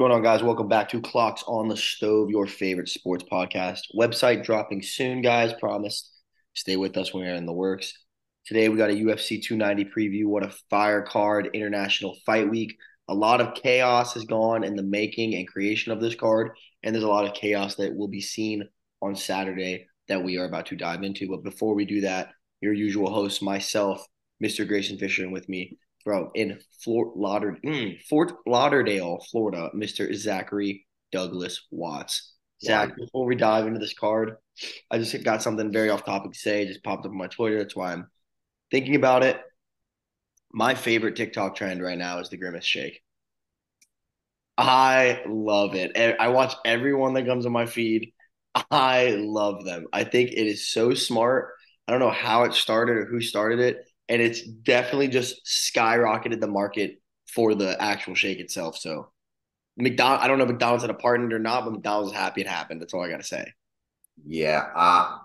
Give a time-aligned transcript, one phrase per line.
[0.00, 0.42] going on, guys?
[0.42, 3.80] Welcome back to Clocks on the Stove, your favorite sports podcast.
[3.94, 5.52] Website dropping soon, guys.
[5.52, 6.10] Promise.
[6.54, 7.92] Stay with us when we're in the works.
[8.46, 10.24] Today we got a UFC 290 preview.
[10.24, 11.50] What a fire card!
[11.52, 12.78] International Fight Week.
[13.08, 16.94] A lot of chaos has gone in the making and creation of this card, and
[16.94, 18.66] there's a lot of chaos that will be seen
[19.02, 21.28] on Saturday that we are about to dive into.
[21.28, 22.30] But before we do that,
[22.62, 24.02] your usual host, myself,
[24.42, 24.66] Mr.
[24.66, 30.14] Grayson Fisher, and with me from in Fort, Lauder, mm, Fort Lauderdale, Florida, Mr.
[30.14, 32.34] Zachary Douglas Watts.
[32.62, 34.36] Zach, before we dive into this card,
[34.90, 36.62] I just got something very off topic to say.
[36.62, 37.58] It just popped up on my Twitter.
[37.58, 38.10] That's why I'm
[38.70, 39.40] thinking about it.
[40.52, 43.00] My favorite TikTok trend right now is the grimace shake.
[44.58, 45.96] I love it.
[46.20, 48.12] I watch everyone that comes on my feed.
[48.70, 49.86] I love them.
[49.92, 51.52] I think it is so smart.
[51.88, 53.78] I don't know how it started or who started it,
[54.10, 58.76] and it's definitely just skyrocketed the market for the actual shake itself.
[58.78, 59.12] So
[59.78, 62.12] McDonald, I don't know if McDonald's had a part in it or not, but McDonald's
[62.14, 62.82] happy it happened.
[62.82, 63.52] That's all I gotta say.
[64.26, 65.18] Yeah, uh,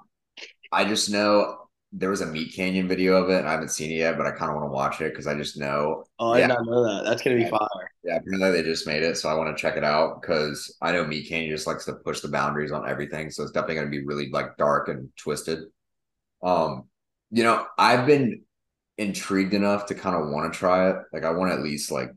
[0.71, 3.39] I just know there was a MeatCanyon video of it.
[3.39, 5.27] and I haven't seen it yet, but I kind of want to watch it because
[5.27, 6.05] I just know.
[6.19, 7.03] Oh, I yeah, did not know that.
[7.05, 7.91] That's gonna be fire.
[8.03, 10.91] Yeah, apparently they just made it, so I want to check it out because I
[10.91, 13.31] know MeatCanyon just likes to push the boundaries on everything.
[13.31, 15.65] So it's definitely gonna be really like dark and twisted.
[16.43, 16.85] Um,
[17.31, 18.43] you know, I've been
[18.97, 20.97] intrigued enough to kind of want to try it.
[21.13, 22.11] Like I want to at least like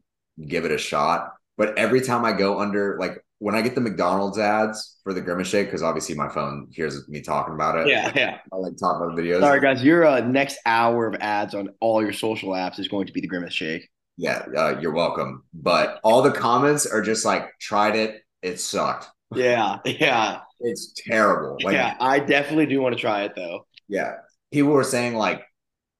[0.47, 1.33] give it a shot.
[1.57, 5.21] But every time I go under like when I get the McDonald's ads for the
[5.21, 7.89] Grimace Shake, because obviously my phone hears me talking about it.
[7.89, 8.39] Yeah, yeah.
[8.53, 9.41] I like talking about the videos.
[9.41, 9.83] Sorry, guys.
[9.83, 13.21] Your uh, next hour of ads on all your social apps is going to be
[13.21, 13.89] the Grimace Shake.
[14.17, 15.45] Yeah, uh, you're welcome.
[15.55, 19.07] But all the comments are just like, tried it, it sucked.
[19.35, 20.41] Yeah, yeah.
[20.61, 21.57] It's terrible.
[21.63, 23.67] Like, yeah, I definitely do want to try it though.
[23.87, 24.15] Yeah.
[24.53, 25.43] People were saying like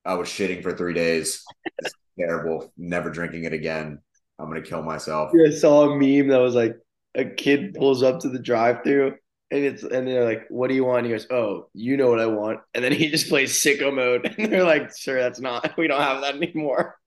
[0.09, 1.45] I was shitting for three days.
[1.79, 2.73] It's terrible.
[2.79, 3.99] Never drinking it again.
[4.39, 5.33] I'm gonna kill myself.
[5.35, 6.77] I saw a meme that was like
[7.15, 9.15] a kid pulls up to the drive-through
[9.51, 12.11] and it's and they're like, "What do you want?" And he goes, "Oh, you know
[12.11, 15.41] what I want." And then he just plays sicko mode, and they're like, "Sir, that's
[15.41, 15.77] not.
[15.77, 16.99] We don't have that anymore."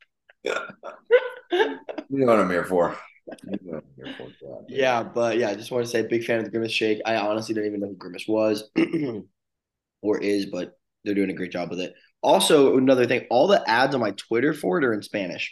[0.43, 0.53] you
[2.09, 2.97] know what I'm here for.
[4.67, 7.01] yeah, but yeah, I just want to say, big fan of the Grimace Shake.
[7.05, 8.69] I honestly didn't even know who Grimace was
[10.01, 10.73] or is, but
[11.03, 11.93] they're doing a great job with it.
[12.21, 15.51] Also, another thing, all the ads on my Twitter for it are in Spanish.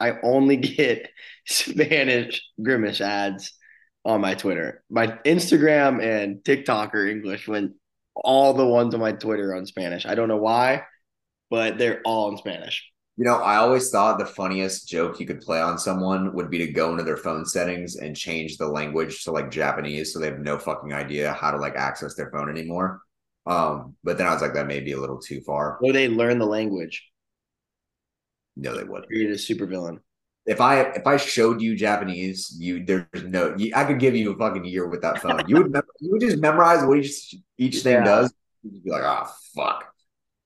[0.00, 1.08] I only get
[1.46, 3.52] Spanish grimace ads
[4.04, 4.82] on my Twitter.
[4.88, 7.74] My Instagram and TikTok are English when
[8.14, 10.06] all the ones on my Twitter are on Spanish.
[10.06, 10.82] I don't know why,
[11.50, 12.90] but they're all in Spanish.
[13.16, 16.58] You know, I always thought the funniest joke you could play on someone would be
[16.58, 20.26] to go into their phone settings and change the language to like Japanese so they
[20.26, 23.00] have no fucking idea how to like access their phone anymore.
[23.48, 25.78] Um, but then I was like, that may be a little too far.
[25.82, 27.10] Or they learn the language.
[28.56, 29.06] No, they wouldn't.
[29.06, 30.00] Create a super villain.
[30.44, 34.32] If I if I showed you Japanese, you there's no you, I could give you
[34.32, 35.42] a fucking year with that phone.
[35.46, 38.04] You would you would just memorize what each each thing yeah.
[38.04, 38.34] does.
[38.62, 39.92] You'd be like, oh fuck.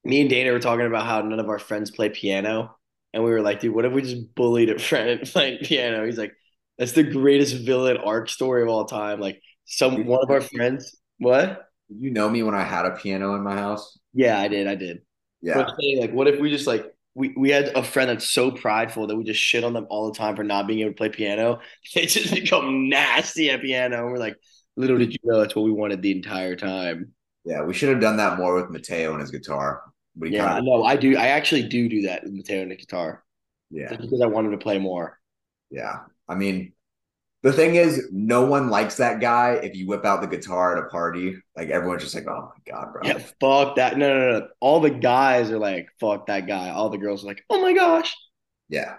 [0.04, 2.76] Me and Dana were talking about how none of our friends play piano,
[3.12, 6.04] and we were like, dude, what if we just bullied a friend playing piano?
[6.04, 6.34] He's like,
[6.78, 9.20] that's the greatest villain arc story of all time.
[9.20, 11.64] Like some one of our friends, what?
[11.98, 13.98] You know me when I had a piano in my house?
[14.12, 14.66] Yeah, I did.
[14.66, 15.02] I did.
[15.40, 15.54] Yeah.
[15.54, 18.50] But saying, like, what if we just like we, we had a friend that's so
[18.50, 20.96] prideful that we just shit on them all the time for not being able to
[20.96, 21.60] play piano.
[21.94, 24.04] They just become nasty at piano.
[24.04, 24.36] And we're like,
[24.76, 27.12] little did you know that's what we wanted the entire time.
[27.44, 29.82] Yeah, we should have done that more with Mateo and his guitar.
[30.14, 31.16] But yeah, kind of- no, I do.
[31.16, 33.24] I actually do do that with Mateo and the guitar.
[33.70, 35.18] Yeah, just because I wanted to play more.
[35.70, 36.72] Yeah, I mean,
[37.42, 40.84] the thing is, no one likes that guy if you whip out the guitar at
[40.84, 41.36] a party.
[41.56, 43.98] Like everyone's just like, "Oh my god, bro!" Yeah, fuck that.
[43.98, 44.48] No, no, no.
[44.60, 47.72] All the guys are like, "Fuck that guy." All the girls are like, "Oh my
[47.72, 48.14] gosh."
[48.68, 48.94] Yeah,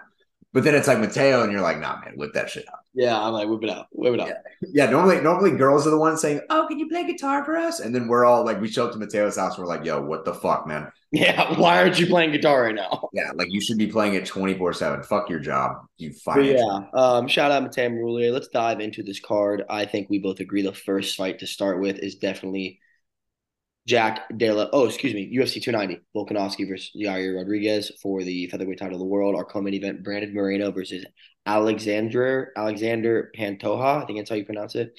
[0.52, 3.20] but then it's like Mateo, and you're like, "Nah, man, whip that shit out." Yeah,
[3.20, 4.28] I'm like, whip it out, whip it out.
[4.28, 4.34] Yeah.
[4.72, 7.80] yeah, normally, normally girls are the ones saying, "Oh, can you play guitar for us?"
[7.80, 10.24] And then we're all like, we show up to Mateo's house, we're like, "Yo, what
[10.24, 13.08] the fuck, man?" Yeah, why aren't you playing guitar right now?
[13.12, 15.02] Yeah, like you should be playing it 24 7.
[15.04, 15.86] Fuck your job.
[15.98, 16.46] You fight.
[16.46, 16.80] Yeah.
[16.92, 18.32] Um, shout out Mateo Marulier.
[18.32, 19.62] Let's dive into this card.
[19.70, 22.80] I think we both agree the first fight to start with is definitely
[23.86, 24.70] Jack Della.
[24.72, 26.02] Oh, excuse me, UFC 290.
[26.16, 29.36] Volkanovski versus Yair Rodriguez for the featherweight title of the world.
[29.36, 31.04] Our co-main event: Brandon Moreno versus
[31.46, 34.02] Alexander Alexander Pantoja.
[34.02, 34.98] I think that's how you pronounce it.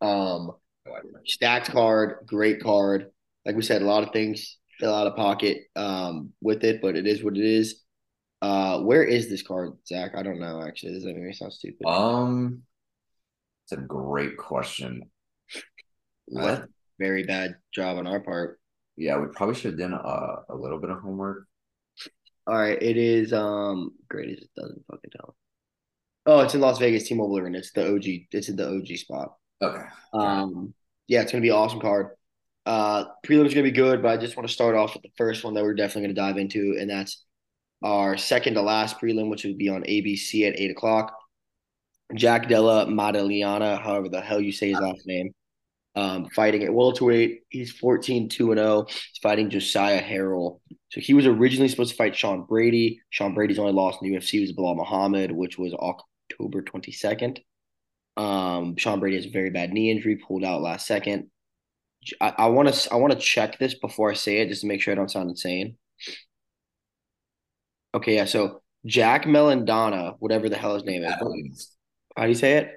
[0.00, 0.52] Um,
[1.24, 3.10] stacked card, great card.
[3.46, 6.96] Like we said, a lot of things fell out of pocket um, with it, but
[6.96, 7.80] it is what it is.
[8.42, 10.12] Uh, where is this card, Zach?
[10.14, 10.62] I don't know.
[10.62, 11.86] Actually, does that make me sound stupid?
[11.86, 12.62] Um,
[13.64, 15.10] it's a great question.
[16.26, 16.66] What?
[16.98, 18.60] Very bad job on our part.
[18.96, 21.46] Yeah, we probably should have done a, a little bit of homework.
[22.46, 25.36] All right, it is um great as it doesn't fucking tell.
[26.26, 27.58] Oh, it's in Las Vegas, T-Mobile Arena.
[27.58, 28.04] It's the OG.
[28.32, 29.34] It's in the OG spot.
[29.60, 29.84] Okay.
[30.12, 30.72] Um,
[31.06, 32.08] yeah, it's gonna be an awesome card.
[32.66, 35.44] Uh, prelim's gonna be good, but I just want to start off with the first
[35.44, 37.24] one that we're definitely gonna dive into, and that's
[37.82, 41.14] our second to last prelim, which will be on ABC at eight o'clock.
[42.14, 45.34] Jack Della Maddalena, however the hell you say his last name,
[45.96, 47.42] um, fighting at welterweight.
[47.48, 48.86] He's 14 2 and 0.
[48.88, 50.60] He's fighting Josiah Harrell.
[50.90, 53.00] So he was originally supposed to fight Sean Brady.
[53.10, 57.38] Sean Brady's only lost in the UFC was Belal Muhammad, which was October 22nd.
[58.16, 61.30] Um, Sean Brady has a very bad knee injury, pulled out last second.
[62.20, 64.82] I want to I want to check this before I say it just to make
[64.82, 65.78] sure I don't sound insane.
[67.94, 68.26] Okay, yeah.
[68.26, 71.14] So Jack Melendana, whatever the hell his name is.
[72.16, 72.72] How do you say it?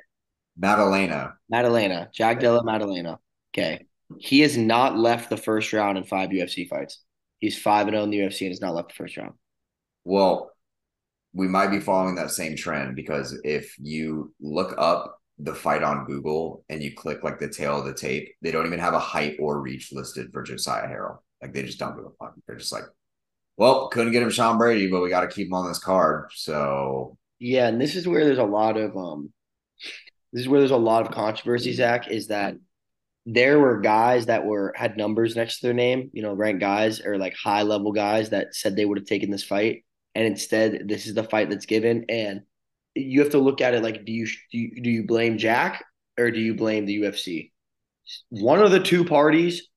[0.58, 1.34] Maddalena.
[1.50, 2.10] Maddalena.
[2.14, 3.20] Jack Della Maddalena.
[3.54, 3.86] Okay.
[4.20, 7.04] He has not left the first round in five UFC fights.
[7.40, 9.34] He's 5 and 0 in the UFC and has not left the first round.
[10.04, 10.52] Well,
[11.34, 16.06] we might be following that same trend because if you look up the fight on
[16.06, 19.00] Google and you click like the tail of the tape, they don't even have a
[19.00, 21.18] height or reach listed for Josiah Harrell.
[21.42, 22.34] Like they just don't give a fuck.
[22.48, 22.86] They're just like,
[23.58, 26.32] well, couldn't get him Sean Brady, but we got to keep him on this card.
[26.34, 29.32] So yeah, and this is where there's a lot of um,
[30.34, 31.74] this is where there's a lot of controversy.
[31.74, 32.56] Zach is that
[33.26, 37.02] there were guys that were had numbers next to their name, you know, ranked guys
[37.02, 39.84] or like high level guys that said they would have taken this fight,
[40.16, 42.42] and instead this is the fight that's given, and
[42.96, 45.84] you have to look at it like, do you do you, do you blame Jack
[46.18, 47.52] or do you blame the UFC?
[48.30, 49.68] One of the two parties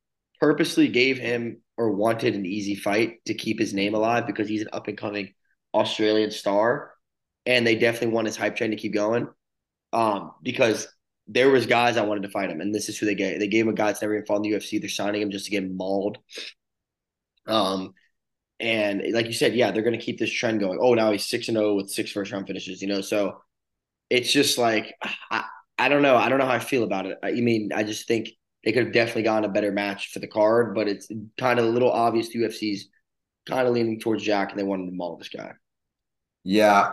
[0.40, 4.62] purposely gave him or wanted an easy fight to keep his name alive because he's
[4.62, 5.34] an up and coming
[5.74, 6.92] Australian star,
[7.46, 9.28] and they definitely want his hype train to keep going.
[9.92, 10.86] Um, because
[11.26, 13.38] there was guys I wanted to fight him, and this is who they gave.
[13.38, 14.80] They gave him a guy that's never even fought in the UFC.
[14.80, 16.18] They're signing him just to get mauled.
[17.46, 17.94] Um,
[18.58, 20.78] and like you said, yeah, they're going to keep this trend going.
[20.80, 22.82] Oh, now he's six and zero oh with six first round finishes.
[22.82, 23.40] You know, so
[24.10, 24.94] it's just like
[25.30, 25.44] I,
[25.78, 26.16] I don't know.
[26.16, 27.18] I don't know how I feel about it.
[27.22, 28.28] I mean, I just think
[28.64, 31.08] they could have definitely gotten a better match for the card, but it's
[31.38, 32.88] kind of a little obvious the UFC's
[33.46, 35.52] kind of leaning towards Jack, and they wanted to maul this guy.
[36.44, 36.92] Yeah,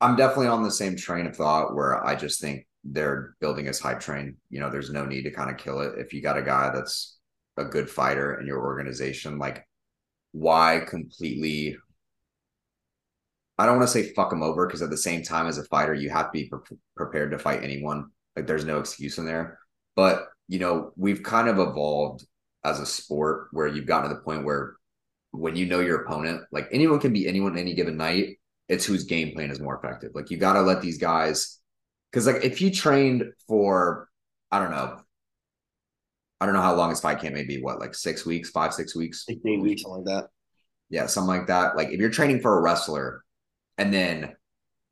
[0.00, 3.80] I'm definitely on the same train of thought where I just think they're building this
[3.80, 4.36] hype train.
[4.50, 5.98] You know, there's no need to kind of kill it.
[5.98, 7.18] If you got a guy that's
[7.56, 9.66] a good fighter in your organization, like
[10.32, 11.76] why completely
[13.58, 15.64] I don't want to say fuck him over because at the same time as a
[15.64, 18.10] fighter you have to be pre- prepared to fight anyone.
[18.36, 19.58] Like there's no excuse in there.
[19.94, 22.26] But, you know, we've kind of evolved
[22.64, 24.74] as a sport where you've gotten to the point where
[25.30, 29.04] when you know your opponent, like anyone can be anyone any given night it's whose
[29.04, 30.12] game plan is more effective.
[30.14, 31.58] Like you got to let these guys,
[32.10, 34.08] because like if you trained for,
[34.50, 35.00] I don't know,
[36.40, 37.62] I don't know how long his fight camp may be.
[37.62, 40.28] What like six weeks, five, six weeks, eight weeks, something like that.
[40.90, 41.76] Yeah, something like that.
[41.76, 43.22] Like if you're training for a wrestler,
[43.78, 44.34] and then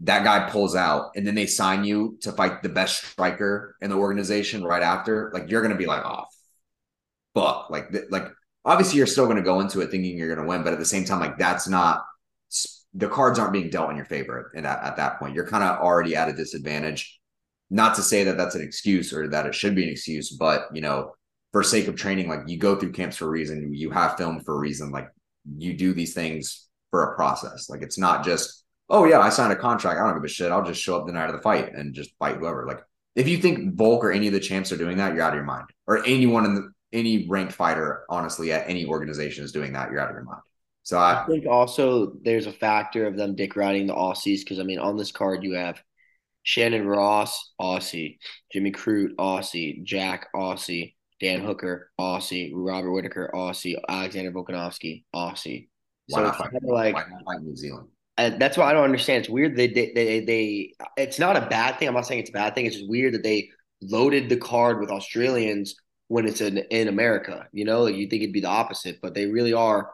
[0.00, 3.90] that guy pulls out, and then they sign you to fight the best striker in
[3.90, 6.24] the organization right after, like you're gonna be like, oh,
[7.34, 8.28] fuck, like like
[8.64, 11.04] obviously you're still gonna go into it thinking you're gonna win, but at the same
[11.04, 12.04] time, like that's not
[12.94, 15.34] the cards aren't being dealt in your favor and at, at that point.
[15.34, 17.20] You're kind of already at a disadvantage.
[17.70, 20.68] Not to say that that's an excuse or that it should be an excuse but
[20.72, 21.12] you know
[21.50, 24.40] for sake of training like you go through camps for a reason you have film
[24.40, 25.08] for a reason like
[25.56, 27.68] you do these things for a process.
[27.68, 30.52] Like it's not just oh yeah i signed a contract i don't give a shit
[30.52, 32.66] i'll just show up the night of the fight and just fight whoever.
[32.66, 32.80] Like
[33.16, 35.36] if you think volk or any of the champs are doing that you're out of
[35.36, 35.66] your mind.
[35.86, 40.00] Or anyone in the any ranked fighter honestly at any organization is doing that you're
[40.00, 40.42] out of your mind
[40.84, 44.60] so I, I think also there's a factor of them dick riding the Aussies because
[44.60, 45.82] I mean on this card you have
[46.44, 48.18] Shannon Ross, Aussie,
[48.52, 55.68] Jimmy Crute, Aussie, Jack, Aussie, Dan Hooker, Aussie, Robert Whitaker, Aussie, Alexander Volkanovski, Aussie.
[56.08, 57.88] Why so not fight, like why not fight New Zealand?
[58.18, 59.20] And that's what I don't understand.
[59.20, 61.88] It's weird they, they they they it's not a bad thing.
[61.88, 62.66] I'm not saying it's a bad thing.
[62.66, 63.48] It's just weird that they
[63.80, 65.74] loaded the card with Australians
[66.08, 67.48] when it's in in America.
[67.52, 69.90] You know, like you think it'd be the opposite, but they really are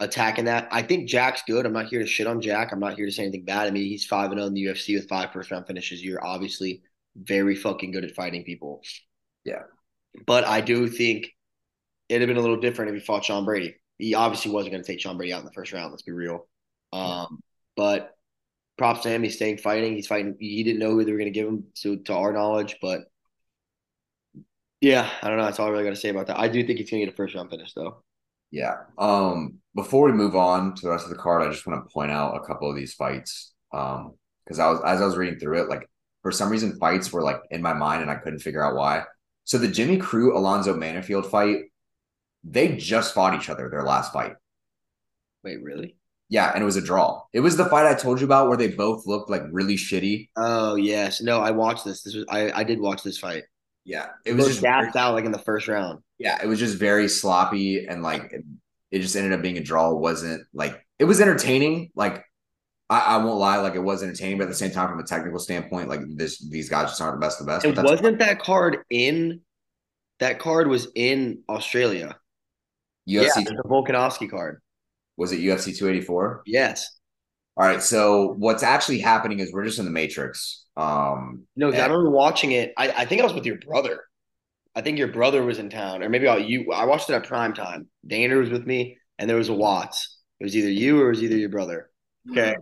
[0.00, 0.68] attacking that.
[0.70, 1.66] I think Jack's good.
[1.66, 2.72] I'm not here to shit on Jack.
[2.72, 3.66] I'm not here to say anything bad.
[3.66, 6.02] I mean, he's 5 0 in the UFC with five first round finishes.
[6.02, 6.82] You're obviously
[7.16, 8.82] very fucking good at fighting people.
[9.44, 9.62] Yeah.
[10.26, 11.28] But I do think
[12.08, 13.76] it'd have been a little different if he fought Sean Brady.
[13.98, 15.90] He obviously wasn't going to take Sean Brady out in the first round.
[15.90, 16.46] Let's be real.
[16.92, 17.40] Um,
[17.76, 18.12] but
[18.76, 19.22] props to him.
[19.22, 19.94] He's staying fighting.
[19.94, 20.36] He's fighting.
[20.38, 23.00] He didn't know who they were going to give him to, to our knowledge, but
[24.80, 25.44] yeah, I don't know.
[25.44, 26.38] That's all I really got to say about that.
[26.38, 28.02] I do think he's going to get a first round finish, though.
[28.50, 28.76] Yeah.
[28.96, 31.92] Um, before we move on to the rest of the card, I just want to
[31.92, 33.52] point out a couple of these fights.
[33.72, 34.14] Um,
[34.44, 35.88] because I was as I was reading through it, like
[36.22, 39.04] for some reason fights were like in my mind and I couldn't figure out why.
[39.44, 41.64] So the Jimmy Crute Alonzo Menifield fight,
[42.44, 44.32] they just fought each other their last fight.
[45.44, 45.96] Wait, really?
[46.30, 47.22] Yeah, and it was a draw.
[47.32, 50.28] It was the fight I told you about where they both looked like really shitty.
[50.36, 52.02] Oh yes, no, I watched this.
[52.02, 53.44] This was I I did watch this fight.
[53.84, 56.00] Yeah, it was just out like in the first round.
[56.18, 58.44] Yeah, it was just very sloppy and like it,
[58.90, 59.90] it just ended up being a draw.
[59.90, 61.90] It wasn't like it was entertaining.
[61.94, 62.24] Like
[62.90, 65.04] I, I, won't lie, like it was entertaining, but at the same time, from a
[65.04, 67.64] technical standpoint, like this these guys just aren't the best of the best.
[67.64, 69.40] It wasn't that card in
[70.20, 72.16] that card was in Australia.
[73.08, 74.60] UFC yeah, the Volkanovski card.
[75.16, 76.42] Was it UFC 284?
[76.46, 76.98] Yes.
[77.56, 77.82] All right.
[77.82, 80.66] So what's actually happening is we're just in the Matrix.
[80.76, 82.72] Um No, and- I remember watching it.
[82.76, 84.04] I, I think I was with your brother.
[84.78, 86.72] I think your brother was in town, or maybe you.
[86.72, 87.88] I watched it at prime time.
[88.06, 90.18] Dana was with me, and there was a Watts.
[90.40, 91.90] It was either you or it was either your brother.
[92.30, 92.54] Okay.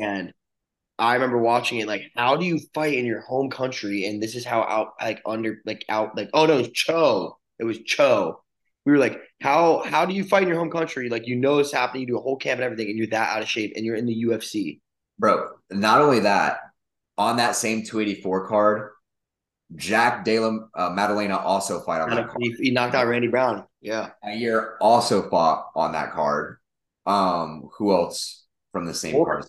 [0.00, 0.32] And
[0.98, 4.04] I remember watching it like, how do you fight in your home country?
[4.04, 7.38] And this is how out like under like out like oh no, it was Cho.
[7.58, 8.42] It was Cho
[8.84, 11.08] we were like, how how do you fight in your home country?
[11.08, 13.36] Like you know it's happening, you do a whole camp and everything, and you're that
[13.36, 14.80] out of shape, and you're in the UFC,
[15.18, 15.50] bro.
[15.70, 16.58] Not only that,
[17.16, 18.90] on that same 284 card,
[19.76, 22.42] Jack Della uh, Maddalena also fight on that card.
[22.58, 23.64] He, knocked out Randy Brown.
[23.80, 26.58] Yeah, Yair also fought on that card.
[27.06, 29.44] Um, who else from the same card?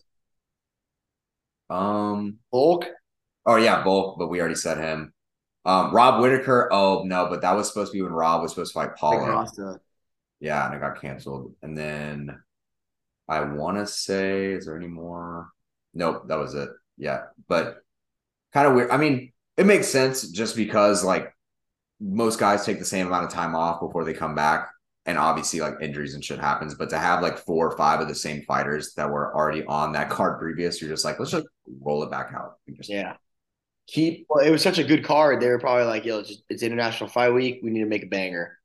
[1.70, 2.86] Um, Volk.
[3.46, 4.18] Oh yeah, Volk.
[4.18, 5.14] but we already said him.
[5.66, 6.70] Um, Rob Whitaker.
[6.72, 9.46] Oh no, but that was supposed to be when Rob was supposed to fight Paulo.
[10.40, 11.56] Yeah, and it got canceled.
[11.62, 12.38] And then
[13.30, 15.50] I want to say, is there any more?
[15.94, 16.70] Nope, that was it.
[16.98, 17.78] Yeah, but
[18.52, 18.92] kind of weird.
[18.92, 21.34] I mean, it makes sense just because like
[22.00, 24.70] most guys take the same amount of time off before they come back,
[25.06, 26.76] and obviously like injuries and shit happens.
[26.76, 29.94] But to have like four or five of the same fighters that were already on
[29.94, 31.48] that card previous, you're just like, let's just
[31.82, 32.58] roll it back out.
[32.76, 33.16] Just, yeah
[33.88, 34.26] keep.
[34.30, 35.42] Well, it was such a good card.
[35.42, 37.60] They were probably like, "Yo, it's, just, it's International Fight Week.
[37.64, 38.60] We need to make a banger."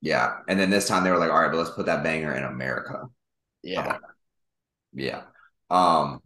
[0.00, 2.34] Yeah, and then this time they were like, "All right, but let's put that banger
[2.34, 3.04] in America."
[3.62, 3.98] Yeah,
[4.92, 5.22] yeah.
[5.70, 6.20] Um,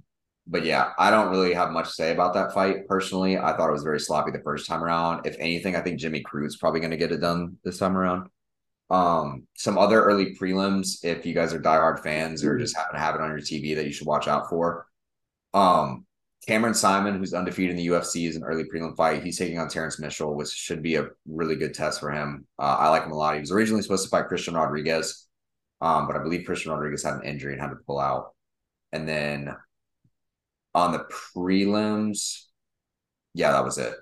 [0.46, 3.36] but yeah, I don't really have much to say about that fight personally.
[3.36, 5.26] I thought it was very sloppy the first time around.
[5.26, 8.28] If anything, I think Jimmy Crute probably going to get it done this time around.
[8.88, 13.00] Um, some other early prelims, if you guys are diehard fans or just happen to
[13.00, 14.86] have it on your TV that you should watch out for.
[15.52, 16.06] Um,
[16.46, 19.24] Cameron Simon, who's undefeated in the UFC, is an early prelim fight.
[19.24, 22.46] He's taking on Terrence Mitchell, which should be a really good test for him.
[22.56, 23.34] Uh, I like him a lot.
[23.34, 25.26] He was originally supposed to fight Christian Rodriguez,
[25.80, 28.34] um, but I believe Christian Rodriguez had an injury and had to pull out.
[28.92, 29.56] And then
[30.76, 32.42] on the prelims,
[33.32, 33.94] yeah, that was it.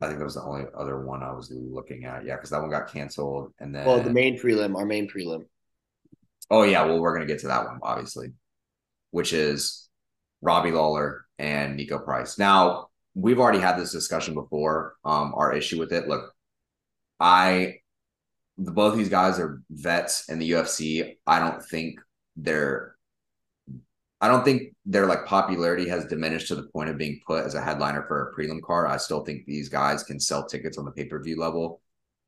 [0.00, 2.26] I think that was the only other one I was looking at.
[2.26, 3.54] Yeah, because that one got canceled.
[3.60, 5.46] And then, well, the main prelim, our main prelim.
[6.50, 8.34] Oh yeah, well, we're gonna get to that one, obviously,
[9.10, 9.88] which is
[10.42, 12.38] Robbie Lawler and Niko Price.
[12.38, 14.96] Now, we've already had this discussion before.
[15.04, 16.08] Um, our issue with it.
[16.08, 16.34] Look,
[17.20, 17.76] I
[18.58, 21.16] the, both these guys are vets in the UFC.
[21.26, 22.00] I don't think
[22.36, 22.91] they're
[24.22, 27.54] I don't think their like popularity has diminished to the point of being put as
[27.54, 28.88] a headliner for a prelim card.
[28.88, 31.80] I still think these guys can sell tickets on the pay-per-view level.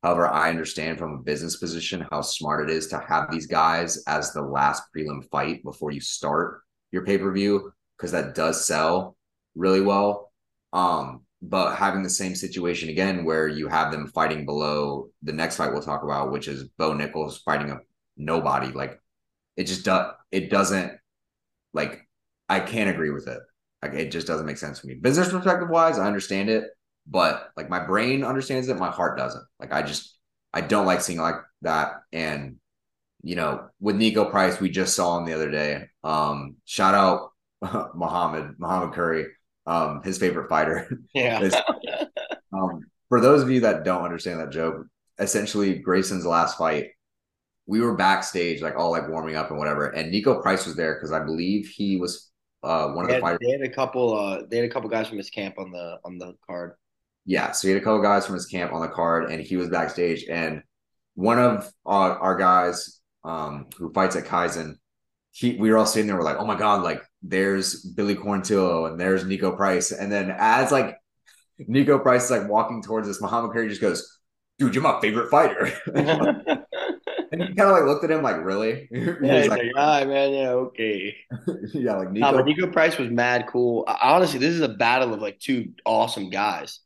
[0.03, 4.03] However, I understand from a business position how smart it is to have these guys
[4.07, 6.61] as the last prelim fight before you start
[6.91, 9.15] your pay-per-view because that does sell
[9.55, 10.33] really well.
[10.73, 15.55] Um, but having the same situation again where you have them fighting below the next
[15.55, 17.79] fight we'll talk about, which is Bo Nickal fighting a
[18.17, 18.99] nobody, like
[19.55, 20.99] it just does it doesn't
[21.75, 22.07] like
[22.49, 23.39] I can't agree with it.
[23.83, 24.95] Like it just doesn't make sense for me.
[24.95, 26.63] Business perspective wise, I understand it,
[27.05, 29.43] but like my brain understands it, my heart doesn't.
[29.59, 30.17] Like I just
[30.53, 32.01] I don't like seeing like that.
[32.11, 32.55] And
[33.21, 35.89] you know, with Niko Price, we just saw him the other day.
[36.03, 37.31] Um, shout out
[37.95, 39.27] Muhammad Muhammad Curry,
[39.67, 40.89] um, his favorite fighter.
[41.13, 41.41] Yeah.
[41.43, 41.55] is,
[42.53, 44.87] um, for those of you that don't understand that joke,
[45.19, 46.91] essentially Grayson's last fight,
[47.67, 50.95] we were backstage, like all like warming up and whatever, and Niko Price was there
[50.95, 52.31] because I believe he was
[52.63, 53.39] uh, one of the had, fighters.
[53.41, 54.17] They had a couple.
[54.17, 56.73] Uh, they had a couple guys from his camp on the on the card.
[57.25, 59.57] Yeah, so he had a couple guys from his camp on the card, and he
[59.57, 60.25] was backstage.
[60.29, 60.61] And
[61.15, 64.75] one of our, our guys um, who fights at Kaizen,
[65.31, 68.89] he we were all sitting there, we're like, oh my god, like there's Billy Quarantillo
[68.89, 69.91] and there's Niko Price.
[69.91, 70.97] And then as like
[71.57, 74.19] Nico Price is like walking towards us, Muhammad Curry just goes,
[74.59, 75.71] dude, you're my favorite fighter.
[77.39, 78.87] and he kind of like looked at him like, really?
[78.91, 81.15] yeah, he's like, like, man, yeah, okay.
[81.73, 82.19] yeah, like Niko.
[82.19, 83.85] Nah, but Niko Price was mad cool.
[83.87, 86.79] Honestly, this is a battle of like two awesome guys.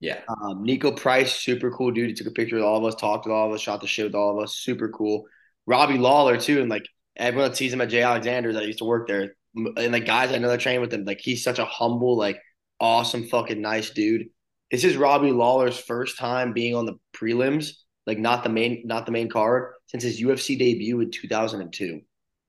[0.00, 0.20] Yeah.
[0.28, 2.08] Um, Niko Price, super cool dude.
[2.08, 3.86] He took a picture with all of us, talked with all of us, shot the
[3.86, 4.56] shit with all of us.
[4.56, 5.24] Super cool.
[5.66, 6.60] Robbie Lawler, too.
[6.60, 9.92] And like everyone that sees him at Jay Alexander's that used to work there and
[9.92, 12.40] like guys I know that train with him, like he's such a humble, like
[12.80, 14.28] awesome, fucking nice dude.
[14.70, 17.72] This is Robbie Lawler's first time being on the prelims,
[18.06, 22.00] like not the main, not the main card since his UFC debut in 2002.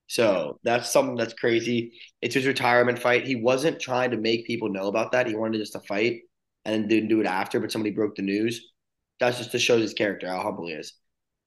[0.08, 1.94] So that's something that's crazy.
[2.22, 3.26] It's his retirement fight.
[3.26, 5.28] He wasn't trying to make people know about that.
[5.28, 6.22] He wanted just to fight
[6.66, 8.72] and didn't do it after, but somebody broke the news.
[9.20, 10.94] That's just to show his character, how humble he is.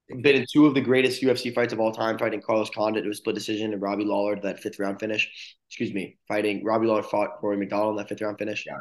[0.09, 3.11] Been in two of the greatest UFC fights of all time, fighting Carlos Condit to
[3.11, 5.57] a split decision and Robbie Lawler that fifth round finish.
[5.69, 8.65] Excuse me, fighting Robbie Lawler fought Rory MacDonald in that fifth round finish.
[8.67, 8.79] Yeah.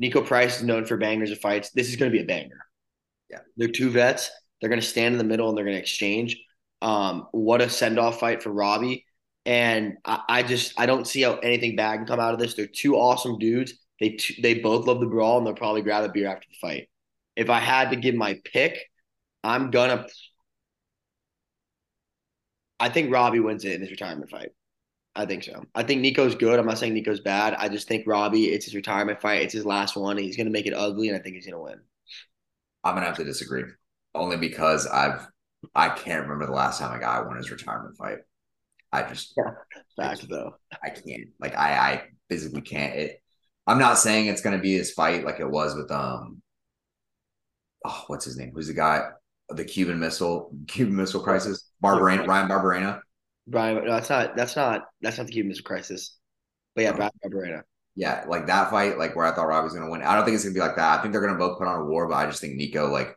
[0.00, 1.70] Niko Price is known for bangers of fights.
[1.70, 2.64] This is going to be a banger.
[3.28, 3.40] Yeah.
[3.56, 4.30] They're two vets.
[4.60, 6.38] They're going to stand in the middle and they're going to exchange.
[6.82, 9.06] Um, what a send off fight for Robbie.
[9.46, 12.54] And I, I, just I don't see how anything bad can come out of this.
[12.54, 13.74] They're two awesome dudes.
[14.00, 16.88] They they both love the brawl and they'll probably grab a beer after the fight.
[17.36, 18.78] If I had to give my pick,
[19.44, 20.06] I'm gonna.
[22.78, 24.50] I think Robbie wins it in his retirement fight.
[25.14, 25.64] I think so.
[25.74, 26.58] I think Niko's good.
[26.58, 27.54] I'm not saying Niko's bad.
[27.54, 29.42] I just think Robbie, it's his retirement fight.
[29.42, 30.16] It's his last one.
[30.16, 31.80] He's gonna make it ugly, and I think he's gonna win.
[32.84, 33.64] I'm gonna have to disagree,
[34.14, 35.26] only because I've
[35.74, 38.18] I can't remember the last time a guy won his retirement fight.
[38.92, 39.34] I just
[39.96, 40.54] fact though.
[40.82, 41.28] I can't.
[41.38, 42.94] Like I I physically can't.
[42.94, 43.22] It
[43.66, 46.42] I'm not saying it's gonna be his fight like it was with um
[47.84, 48.52] oh what's his name?
[48.54, 49.08] Who's the guy?
[49.48, 51.70] The Cuban Missile Cuban Missile Crisis?
[51.82, 53.00] Barberena, Ryan Barberena.
[53.46, 56.16] Brian, no, that's not that's not that's not the Cuban Missile Crisis.
[56.74, 57.62] But yeah, Bryan Barberena.
[57.96, 60.02] Yeah, like that fight, like where I thought Robbie was gonna win.
[60.02, 60.98] I don't think it's gonna be like that.
[60.98, 63.16] I think they're gonna both put on a war, but I just think Niko like,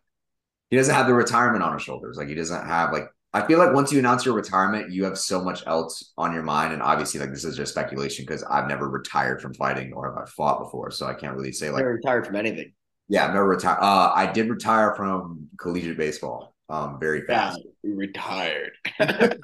[0.70, 2.18] he doesn't have the retirement on his shoulders.
[2.18, 5.18] Like he doesn't have like I feel like once you announce your retirement, you have
[5.18, 6.72] so much else on your mind.
[6.72, 10.24] And obviously, like this is just speculation because I've never retired from fighting or have
[10.24, 10.92] I fought before.
[10.92, 12.74] So I can't really say like never retired from anything.
[13.10, 13.80] Yeah, I've never retired.
[13.82, 16.56] Uh, I did retire from collegiate baseball.
[16.70, 17.60] Um, very fast.
[17.84, 18.72] Yeah, retired.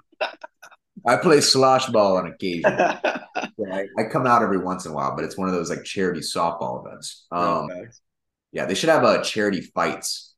[1.05, 2.65] I play slosh ball on occasion.
[2.65, 5.83] I, I, come out every once in a while, but it's one of those like
[5.83, 7.25] charity softball events.
[7.31, 7.89] Um, okay.
[8.51, 10.28] Yeah, they should have a uh, charity fights.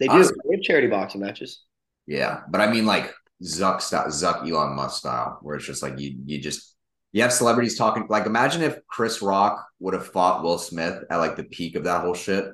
[0.00, 0.12] They do.
[0.12, 1.62] Honestly, they have charity boxing matches.
[2.06, 5.98] Yeah, but I mean like Zuck style, Zuck Elon Musk style, where it's just like
[5.98, 6.74] you you just
[7.12, 8.06] you have celebrities talking.
[8.08, 11.84] Like imagine if Chris Rock would have fought Will Smith at like the peak of
[11.84, 12.46] that whole shit.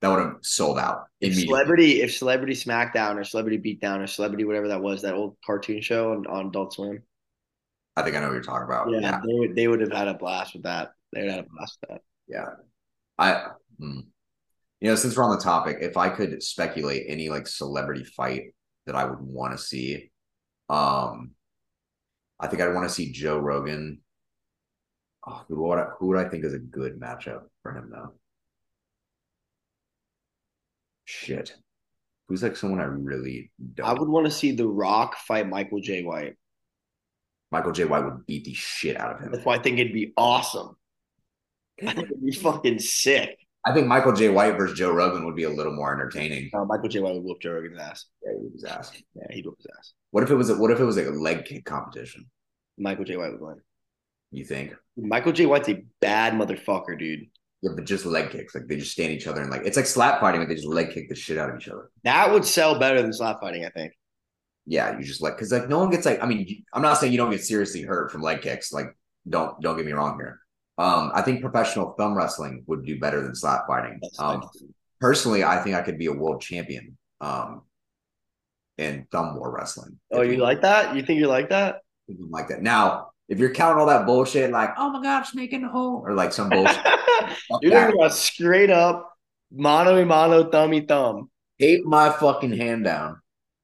[0.00, 1.06] That would have sold out.
[1.20, 5.36] If celebrity, if Celebrity SmackDown or Celebrity Beatdown or Celebrity whatever that was, that old
[5.44, 7.02] cartoon show on, on Adult Swim.
[7.96, 8.90] I think I know what you're talking about.
[8.90, 9.20] Yeah, yeah.
[9.26, 10.92] they would they would have had a blast with that.
[11.12, 12.02] They would have had a blast with that.
[12.28, 12.46] Yeah,
[13.18, 13.46] I.
[13.80, 14.00] Hmm.
[14.80, 18.54] You know, since we're on the topic, if I could speculate any like celebrity fight
[18.86, 20.10] that I would want to see.
[20.68, 21.32] Um,
[22.40, 24.00] I think I'd want to see Joe Rogan.
[25.26, 28.12] Oh, who would I, who would I think is a good matchup for him though?
[31.04, 31.54] Shit,
[32.28, 33.86] who's like someone I really don't.
[33.86, 36.36] I would want to see The Rock fight Michael Jai White.
[37.50, 39.32] Michael Jai White would beat the shit out of him.
[39.32, 40.76] That's why I think it'd be awesome.
[41.82, 43.38] I think it'd be fucking sick.
[43.68, 46.50] I think Michael Jai White versus Joe Rogan would be a little more entertaining.
[46.54, 48.06] Uh, Michael Jai White would whoop Joe Rogan's ass.
[48.24, 48.92] Yeah, he whoop his ass.
[49.14, 49.92] Yeah, he'd whoop his ass.
[50.10, 52.26] What if it was a, what if it was like a leg kick competition?
[52.78, 53.60] Michael Jai White would win.
[54.30, 54.74] You think?
[54.96, 57.26] Michael Jai White's a bad motherfucker, dude.
[57.60, 58.54] Yeah, but just leg kicks.
[58.54, 60.66] Like they just stand each other and like it's like slap fighting, but they just
[60.66, 61.90] leg kick the shit out of each other.
[62.04, 63.92] That would sell better than slap fighting, I think.
[64.64, 67.12] Yeah, you just like because like no one gets like I mean I'm not saying
[67.12, 68.72] you don't get seriously hurt from leg kicks.
[68.72, 68.96] Like
[69.28, 70.40] don't don't get me wrong here.
[70.78, 74.00] Um, I think professional thumb wrestling would do better than slap fighting.
[74.18, 74.48] Um,
[75.00, 77.62] personally, I think I could be a world champion um,
[78.78, 79.98] in thumb war wrestling.
[80.12, 80.94] Oh, you like that?
[80.94, 81.80] You think you like that?
[82.08, 82.62] Like that.
[82.62, 86.14] Now, if you're counting all that bullshit, like, oh my god, making a hole, or
[86.14, 86.78] like some bullshit,
[87.60, 89.10] you're talking about straight up
[89.50, 91.28] mano a mano, thummy thumb.
[91.60, 93.20] Tape my fucking hand down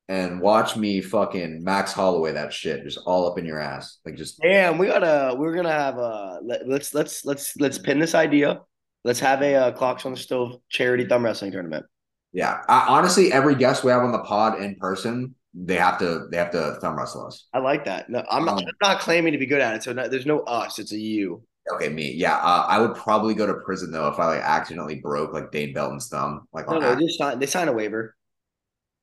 [0.09, 3.99] and watch me fucking Max Holloway that shit just all up in your ass.
[4.05, 7.99] Like just damn, we gotta we're gonna have a let, us let's let's let's pin
[7.99, 8.61] this idea.
[9.05, 11.87] Let's have a uh, clocks on the stove charity thumb wrestling tournament.
[12.33, 16.27] Yeah, I, honestly, every guest we have on the pod in person, they have to
[16.31, 17.47] they have to thumb wrestle us.
[17.53, 18.11] I like that.
[18.11, 19.83] No, I'm not, um, I'm not claiming to be good at it.
[19.83, 20.79] So no, there's no us.
[20.79, 21.43] It's a you.
[21.73, 22.13] Okay, me.
[22.13, 25.51] Yeah, uh, I would probably go to prison though if I like accidentally broke like
[25.51, 26.47] Dane Belton's thumb.
[26.53, 28.15] Like no, no, they sign they sign a waiver.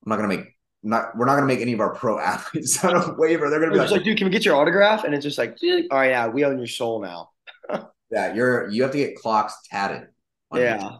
[0.06, 2.96] I'm not gonna make not we're not gonna make any of our pro athletes sign
[2.96, 3.50] a waiver.
[3.50, 5.04] They're gonna be like, like, dude, can we get your autograph?
[5.04, 7.30] And it's just like, all right, yeah, we own your soul now.
[8.12, 10.08] yeah, you're you have to get clocks tatted.
[10.54, 10.98] Yeah.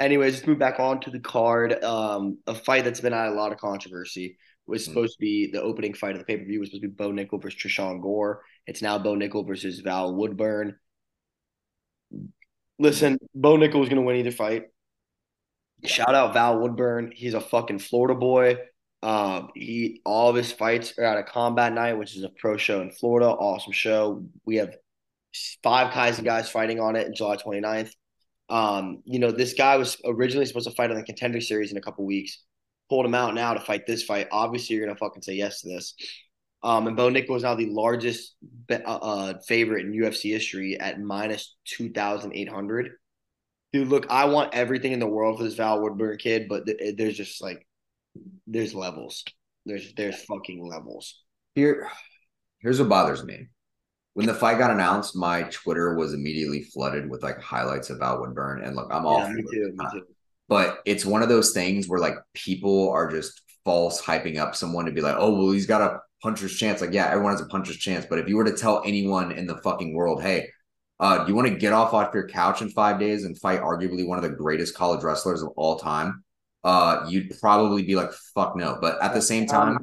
[0.00, 1.84] Anyways, let's move back on to the card.
[1.84, 4.86] Um, a fight that's been at a lot of controversy was mm.
[4.86, 6.94] supposed to be the opening fight of the pay per view was supposed to be
[6.94, 8.42] Bo Nickal versus Tresean Gore.
[8.66, 10.76] It's now Bo Nickal versus Val Woodburn.
[12.78, 14.64] Listen, Bo Nickal was going to win either fight.
[15.84, 17.12] Shout out Val Woodburn.
[17.14, 18.56] He's a fucking Florida boy.
[19.04, 22.56] Um, he all of his fights are at a combat night, which is a pro
[22.56, 23.28] show in Florida.
[23.28, 24.24] Awesome show.
[24.46, 24.74] We have
[25.62, 27.90] five Kaizen guys fighting on it in July 29th.
[28.48, 31.76] Um, you know, this guy was originally supposed to fight on the contender series in
[31.76, 32.42] a couple weeks.
[32.88, 34.28] Pulled him out now to fight this fight.
[34.32, 35.94] Obviously, you're gonna fucking say yes to this.
[36.62, 38.36] Um, and Bo Nickal is now the largest
[38.70, 42.92] uh, uh, favorite in UFC history at minus two thousand eight hundred.
[43.74, 46.96] Dude, look, I want everything in the world for this Val Woodburn kid, but th-
[46.96, 47.66] there's just like
[48.46, 49.24] there's levels.
[49.66, 51.22] There's there's fucking levels.
[51.54, 51.88] Here,
[52.60, 53.48] here's what bothers me.
[54.14, 58.20] When the fight got announced, my Twitter was immediately flooded with like highlights of Val
[58.20, 58.62] Woodburn.
[58.62, 60.02] And look, I'm all yeah, me too, me too.
[60.48, 64.84] But it's one of those things where like people are just false hyping up someone
[64.84, 66.80] to be like, oh, well, he's got a puncher's chance.
[66.80, 68.06] Like, yeah, everyone has a puncher's chance.
[68.08, 70.48] But if you were to tell anyone in the fucking world, hey,
[71.00, 73.60] uh, do you want to get off off your couch in five days and fight
[73.60, 76.23] arguably one of the greatest college wrestlers of all time?
[76.64, 78.78] Uh, you'd probably be like, fuck no.
[78.80, 79.78] But at the same time,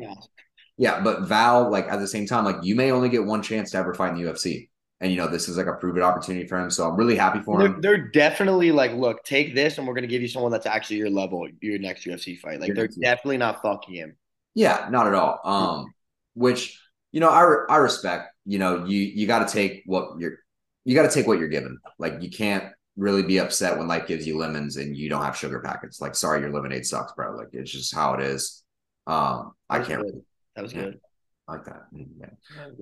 [0.77, 3.71] yeah, but Val, like at the same time, like you may only get one chance
[3.71, 4.69] to ever fight in the UFC.
[4.99, 6.69] And you know, this is like a proven opportunity for him.
[6.69, 7.81] So I'm really happy for him.
[7.81, 10.97] They're, they're definitely like, look, take this and we're gonna give you someone that's actually
[10.97, 12.59] your level, your next UFC fight.
[12.59, 14.15] Like they're definitely not fucking him.
[14.53, 15.39] Yeah, not at all.
[15.43, 15.93] Um,
[16.33, 16.79] which
[17.11, 18.33] you know, I I respect.
[18.45, 20.37] You know, you you got to take what you're
[20.85, 21.79] you got to take what you're given.
[21.99, 22.65] Like you can't
[22.97, 26.01] really be upset when life gives you lemons and you don't have sugar packets.
[26.01, 27.35] Like, sorry, your lemonade sucks, bro.
[27.35, 28.63] Like it's just how it is.
[29.07, 30.03] Um, I can't.
[30.03, 30.21] Good.
[30.55, 30.99] That was good.
[31.47, 31.83] like that.
[31.93, 32.27] Yeah.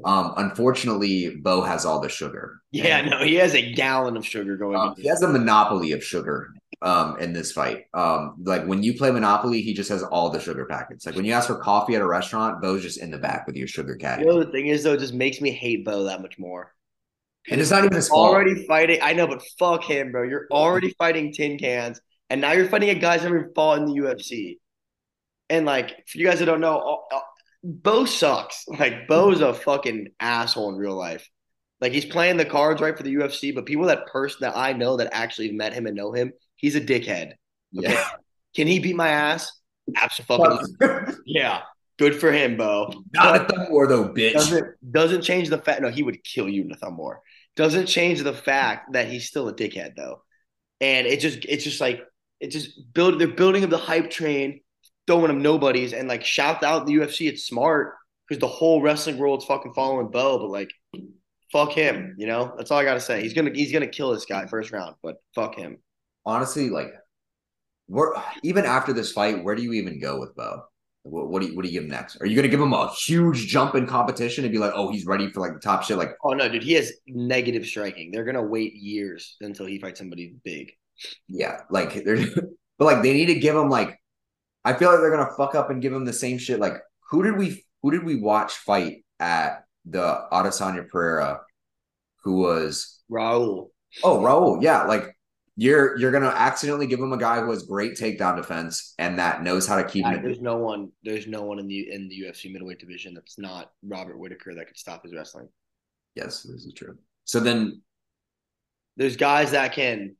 [0.03, 2.61] Um, unfortunately, Bo has all the sugar.
[2.71, 4.75] Yeah, no, he has a gallon of sugar going.
[4.75, 7.85] Um, he has a monopoly of sugar um in this fight.
[7.93, 11.05] Um, like when you play Monopoly, he just has all the sugar packets.
[11.05, 13.55] Like when you ask for coffee at a restaurant, Bo's just in the back with
[13.55, 14.23] your sugar caddy.
[14.23, 16.73] You know, the thing is though, it just makes me hate Bo that much more.
[17.51, 18.99] And it's not even his already fighting.
[19.01, 20.23] I know, but fuck him, bro.
[20.23, 23.93] You're already fighting tin cans, and now you're fighting a guy's never fought in the
[23.93, 24.57] UFC.
[25.49, 26.77] And like, for you guys that don't know,
[27.11, 27.21] uh, uh,
[27.63, 28.65] Bo sucks.
[28.79, 31.27] Like Bo's a fucking asshole in real life.
[31.81, 34.73] Like he's playing the cards right for the UFC, but people that person that I
[34.73, 37.33] know that actually met him and know him, he's a dickhead.
[37.77, 37.93] Okay?
[37.93, 38.09] Yeah.
[38.55, 39.51] Can he beat my ass?
[39.95, 40.75] Absolutely.
[41.25, 41.61] yeah.
[41.97, 42.91] Good for him, Bo.
[43.13, 44.33] Not a thumb war though, bitch.
[44.33, 45.81] Doesn't doesn't change the fact.
[45.81, 47.21] No, he would kill you in a thumb war.
[47.55, 50.23] Doesn't change the fact that he's still a dickhead though.
[50.81, 52.01] And it just it's just like
[52.39, 54.61] it just build they're building up the hype train
[55.07, 57.27] throwing them nobodies and like shout out the UFC.
[57.27, 57.95] It's smart
[58.27, 60.71] because the whole wrestling world's fucking following Bo, but like
[61.51, 62.53] fuck him, you know?
[62.57, 63.21] That's all I gotta say.
[63.21, 65.77] He's gonna he's gonna kill this guy first round, but fuck him.
[66.25, 66.91] Honestly, like
[67.87, 70.63] where even after this fight, where do you even go with Bo?
[71.09, 72.21] What, what, do you what do you give him next?
[72.21, 75.05] Are you gonna give him a huge jump in competition and be like, oh, he's
[75.05, 75.97] ready for like the top shit?
[75.97, 78.11] Like, oh no, dude, he has negative striking.
[78.11, 80.71] They're gonna wait years until he fights somebody big.
[81.27, 82.17] Yeah, like they're,
[82.77, 83.99] but like they need to give him like
[84.63, 86.59] I feel like they're gonna fuck up and give him the same shit.
[86.59, 86.75] Like,
[87.09, 91.41] who did we who did we watch fight at the Adesanya Pereira,
[92.23, 93.69] who was Raul?
[94.03, 94.83] Oh, Raul, yeah.
[94.83, 95.15] Like
[95.59, 99.43] you're you're gonna accidentally give him a guy who has great takedown defense and that
[99.43, 100.05] knows how to keep.
[100.05, 100.89] Yeah, there's no one.
[101.03, 104.67] There's no one in the in the UFC middleweight division that's not Robert Whitaker that
[104.67, 105.49] could stop his wrestling.
[106.15, 106.97] Yes, this is true.
[107.25, 107.81] So then,
[108.95, 110.15] there's guys that can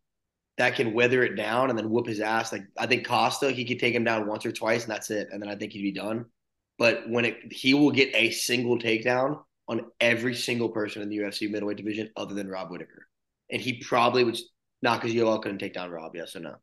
[0.58, 2.52] that can weather it down and then whoop his ass.
[2.52, 5.30] Like I think Costa, he could take him down once or twice and that's it.
[5.32, 6.26] And then I think he'd be done.
[6.78, 11.20] But when it he will get a single takedown on every single person in the
[11.20, 13.08] UFC middleweight division other than Rob Whitaker.
[13.50, 14.38] And he probably would
[14.82, 16.56] not because Yoel couldn't take down Rob, yes or no.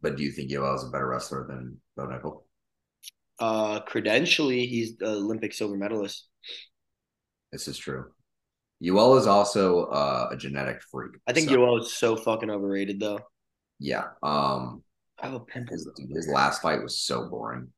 [0.00, 2.42] But do you think Yoel is a better wrestler than Bo Nickal?
[3.38, 6.28] Uh credentially, he's the Olympic silver medalist.
[7.52, 8.06] This is true.
[8.82, 11.12] Yoel is also uh, a genetic freak.
[11.26, 11.56] I think so.
[11.56, 13.20] Yoel is so fucking overrated, though.
[13.78, 14.04] Yeah.
[14.22, 14.82] Um,
[15.20, 15.74] I have a pimple.
[15.74, 17.68] His, his last fight was so boring.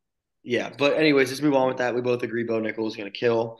[0.42, 1.94] Yeah, but anyways, let's move on with that.
[1.94, 3.59] We both agree Bo Nickal is going to kill.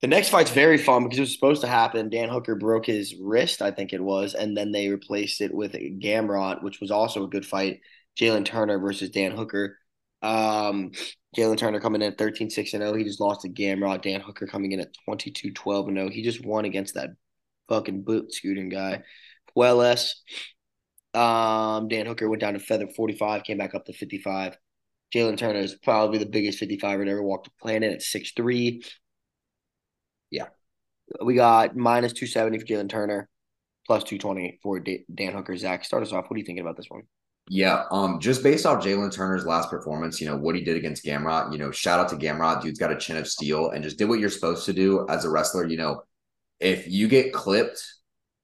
[0.00, 2.08] The next fight's very fun because it was supposed to happen.
[2.08, 5.72] Dan Hooker broke his wrist, I think it was, and then they replaced it with
[5.72, 7.80] Gamrot, which was also a good fight.
[8.18, 9.76] Jalen Turner versus Dan Hooker.
[10.22, 10.92] Um,
[11.36, 12.94] Jalen Turner coming in at 13 6 0.
[12.94, 14.02] He just lost to Gamrot.
[14.02, 16.10] Dan Hooker coming in at 22 12 0.
[16.10, 17.10] He just won against that
[17.68, 19.02] fucking boot scooting guy.
[19.56, 20.12] Puelles.
[21.14, 24.56] Um, Dan Hooker went down to feather 45, came back up to 55.
[25.14, 28.84] Jalen Turner is probably the biggest 55 that ever walked the planet at 6'3.
[30.30, 30.46] Yeah.
[31.24, 33.28] We got minus 270 for Jalen Turner,
[33.86, 35.56] plus 220 for Dan Hooker.
[35.56, 36.24] Zach, start us off.
[36.24, 37.02] What are you thinking about this one?
[37.50, 41.04] Yeah, um, just based off Jalen Turner's last performance, you know, what he did against
[41.04, 42.60] Gamrot, you know, shout out to Gamrot.
[42.60, 45.24] Dude's got a chin of steel and just did what you're supposed to do as
[45.24, 45.66] a wrestler.
[45.66, 46.02] You know,
[46.60, 47.82] if you get clipped,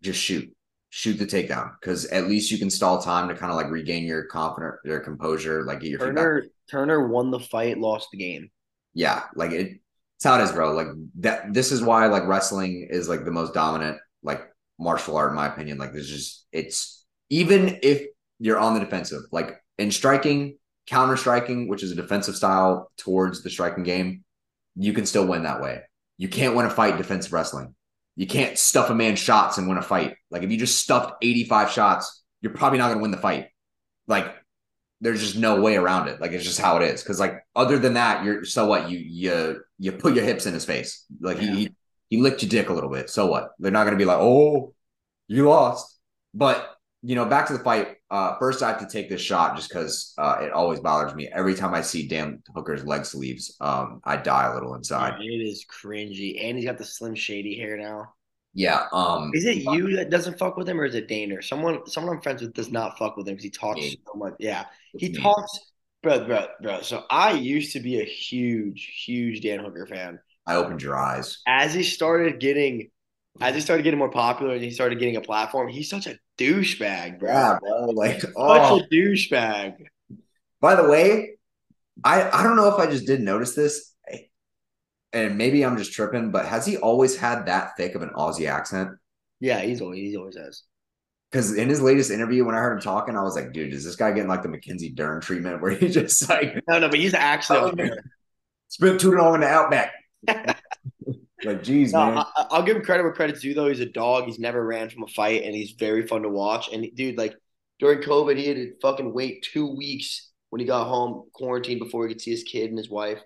[0.02, 0.50] just shoot.
[0.96, 4.04] Shoot the takedown because at least you can stall time to kind of like regain
[4.04, 6.42] your confidence, your composure, like get your Turner.
[6.42, 6.54] Feedback.
[6.70, 8.48] Turner won the fight, lost the game.
[8.94, 9.80] Yeah, like it.
[10.16, 10.72] It's how it is, bro.
[10.72, 10.88] Like
[11.20, 11.52] that.
[11.52, 14.42] This is why like wrestling is like the most dominant like
[14.78, 15.78] martial art in my opinion.
[15.78, 18.06] Like there's just it's even if
[18.38, 19.22] you're on the defensive.
[19.32, 24.24] Like in striking, counter striking, which is a defensive style towards the striking game,
[24.76, 25.82] you can still win that way.
[26.16, 27.74] You can't win a fight defensive wrestling.
[28.16, 30.16] You can't stuff a man shots and win a fight.
[30.30, 33.48] Like if you just stuffed 85 shots, you're probably not going to win the fight.
[34.06, 34.32] Like
[35.00, 36.20] there's just no way around it.
[36.20, 37.02] Like it's just how it is.
[37.02, 40.54] Because like other than that, you're so what you you you put your hips in
[40.54, 41.04] his face.
[41.20, 41.52] Like yeah.
[41.52, 41.70] he
[42.08, 43.10] he licked your dick a little bit.
[43.10, 43.50] So what?
[43.58, 44.74] They're not going to be like, oh,
[45.28, 45.98] you lost.
[46.32, 46.70] But
[47.02, 47.96] you know, back to the fight.
[48.10, 51.28] Uh, first, I have to take this shot just because uh, it always bothers me.
[51.28, 55.20] Every time I see Dan Hooker's leg sleeves, um, I die a little inside.
[55.20, 58.14] It is cringy, and he's got the slim shady hair now.
[58.54, 58.86] Yeah.
[58.92, 61.42] Um, is it you that doesn't fuck with him, or is it Dana?
[61.42, 64.00] Someone, someone I'm friends with does not fuck with him because he talks me.
[64.06, 64.34] so much.
[64.38, 64.64] Yeah,
[64.96, 65.16] he me.
[65.16, 66.80] talks, bro, bro, bro.
[66.82, 70.20] So I used to be a huge, huge Dan Hooker fan.
[70.46, 72.90] I opened your eyes as he started getting
[73.40, 76.16] as he started getting more popular and he started getting a platform, he's such a
[76.38, 77.28] douchebag, bro.
[77.28, 77.86] Yeah, bro.
[77.86, 78.80] Like such oh.
[78.80, 79.74] a douchebag.
[80.60, 81.36] By the way,
[82.04, 83.93] I I don't know if I just didn't notice this,
[85.14, 88.48] and maybe I'm just tripping, but has he always had that thick of an Aussie
[88.48, 88.90] accent?
[89.40, 90.64] Yeah, he's always he always has.
[91.30, 93.84] Because in his latest interview, when I heard him talking, I was like, dude, is
[93.84, 96.98] this guy getting like the Mackenzie Dern treatment where he just like No, no, but
[96.98, 97.90] he's actually oh,
[98.68, 99.92] spent too long in the outback.
[101.44, 102.24] Like, geez, no, man.
[102.36, 103.68] I, will give him credit where credit's due, though.
[103.68, 104.24] He's a dog.
[104.24, 106.72] He's never ran from a fight, and he's very fun to watch.
[106.72, 107.36] And dude, like
[107.78, 112.06] during COVID, he had to fucking wait two weeks when he got home, quarantine before
[112.06, 113.18] he could see his kid and his wife.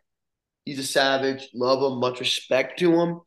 [0.69, 1.49] He's a savage.
[1.55, 1.99] Love him.
[1.99, 3.21] Much respect to him.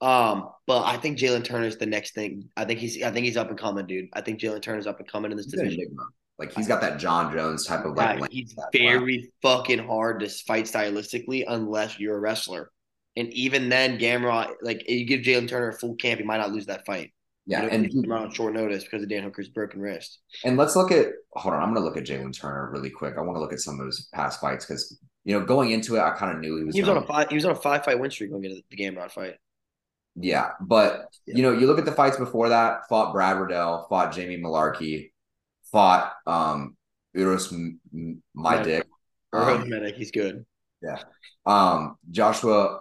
[0.00, 2.48] Um, but I think Jalen Turner's the next thing.
[2.56, 4.08] I think he's I think he's up and coming, dude.
[4.14, 5.94] I think Jalen Turner's up and coming in this he's division.
[6.38, 8.20] Like he's got that Jon Jones type of like.
[8.20, 12.70] Yeah, he's very fucking hard to fight stylistically unless you're a wrestler.
[13.18, 16.52] And even then, Gamrot, like you give Jalen Turner a full camp, he might not
[16.52, 17.12] lose that fight.
[17.44, 20.20] Yeah, you know, and on short notice because of Dan Hooker's broken wrist.
[20.42, 23.14] And let's look at hold on, I'm gonna look at Jalen Turner really quick.
[23.18, 25.96] I want to look at some of his past fights because you know going into
[25.96, 26.74] it, I kind of knew he was.
[26.74, 27.28] He was on a five.
[27.28, 29.34] He was on a five fight win streak going into the Gamrot fight.
[30.16, 31.36] Yeah, but yeah.
[31.36, 32.88] you know, you look at the fights before that.
[32.88, 35.10] Fought Brad Riddell, fought Jamie Mullarkey,
[35.70, 36.78] fought um
[37.14, 37.52] Uros
[38.34, 38.86] my dick.
[39.30, 40.46] Um, Medic, he's good.
[40.80, 41.02] Yeah.
[41.44, 42.80] Um, Joshua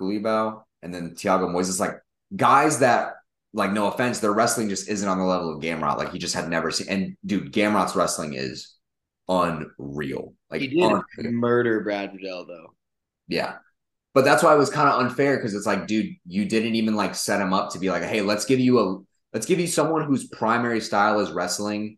[0.00, 2.00] Culibao, and then Thiago Moises, like
[2.34, 3.14] guys that,
[3.52, 5.98] like, no offense, their wrestling just isn't on the level of Gamrot.
[5.98, 6.88] Like, he just had never seen.
[6.88, 8.74] And dude, Gamrot's wrestling is
[9.28, 10.34] unreal.
[10.50, 11.32] Like, he did unreal.
[11.32, 12.74] murder Brad Riddell, though.
[13.28, 13.56] Yeah.
[14.14, 16.94] But that's why it was kind of unfair because it's like, dude, you didn't even
[16.94, 18.98] like set him up to be like, hey, let's give you a
[19.32, 21.96] let's give you someone whose primary style is wrestling,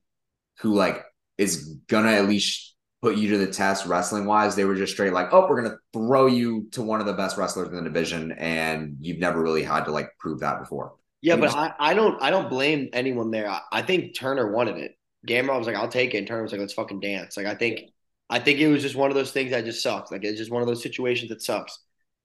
[0.61, 1.05] who like
[1.39, 4.55] is gonna at least put you to the test wrestling wise.
[4.55, 7.37] They were just straight like, oh, we're gonna throw you to one of the best
[7.37, 10.95] wrestlers in the division, and you've never really had to like prove that before.
[11.21, 13.49] Yeah, but I, I don't I don't blame anyone there.
[13.49, 14.93] I, I think Turner wanted it.
[15.27, 16.19] Gamrot was like, I'll take it.
[16.19, 17.37] And Turner was like, let's fucking dance.
[17.37, 17.91] Like I think
[18.31, 20.11] I think it was just one of those things that just sucks.
[20.11, 21.79] Like it's just one of those situations that sucks.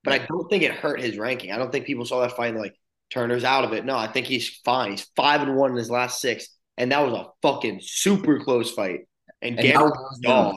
[0.04, 1.52] But I don't think it hurt his ranking.
[1.52, 2.76] I don't think people saw that fight and like
[3.10, 3.86] Turner's out of it.
[3.86, 4.92] No, I think he's fine.
[4.92, 8.72] He's five and one in his last six, and that was a fucking super close
[8.72, 9.02] fight.
[9.42, 10.56] And, and.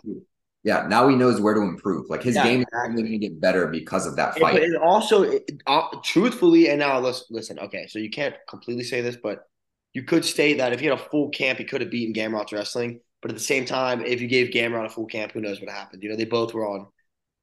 [0.64, 2.09] Yeah, now he knows where to improve.
[2.09, 2.78] Like his yeah, game exactly.
[2.78, 4.61] is only going to get better because of that fight.
[4.61, 7.59] But also, it, uh, truthfully, and now let's listen.
[7.59, 9.48] Okay, so you can't completely say this, but
[9.92, 12.52] you could state that if he had a full camp, he could have beaten Gamrot's
[12.52, 13.00] wrestling.
[13.20, 15.70] But at the same time, if you gave Gamrot a full camp, who knows what
[15.70, 16.02] happened?
[16.02, 16.88] You know, they both were on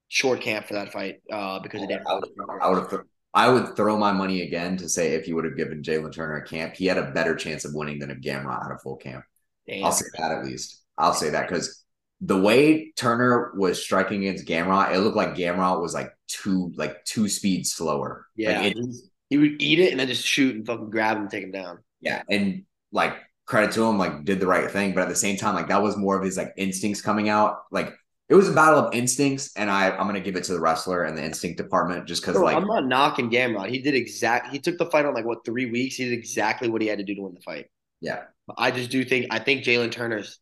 [0.10, 1.90] short camp for that fight uh, because of.
[1.90, 2.30] I would,
[2.62, 3.02] I would,
[3.34, 6.38] I would throw my money again to say if he would have given Jalen Turner
[6.38, 8.98] a camp, he had a better chance of winning than if Gamrot had a full
[8.98, 9.24] camp.
[9.68, 9.86] Damn.
[9.86, 10.82] I'll say that at least.
[10.98, 11.86] I'll say that because
[12.22, 17.06] the way Turner was striking against Gamrot, it looked like Gamrot was like two like
[17.06, 18.26] two speeds slower.
[18.36, 18.96] Yeah, like it,
[19.30, 21.52] he would eat it and then just shoot and fucking grab him and take him
[21.52, 21.80] down.
[22.02, 25.38] Yeah, and like credit to him, like did the right thing, but at the same
[25.38, 27.64] time, like that was more of his like instincts coming out.
[27.72, 27.94] Like
[28.30, 31.04] it was a battle of instincts, and I I'm gonna give it to the wrestler
[31.04, 33.70] and the instinct department just because like I'm not knocking Gamrot.
[33.70, 34.52] He did exact.
[34.52, 35.96] He took the fight on like what three weeks.
[35.96, 37.68] He did exactly what he had to do to win the fight.
[38.02, 38.24] Yeah,
[38.58, 40.40] I just do think I think Jalen Turner's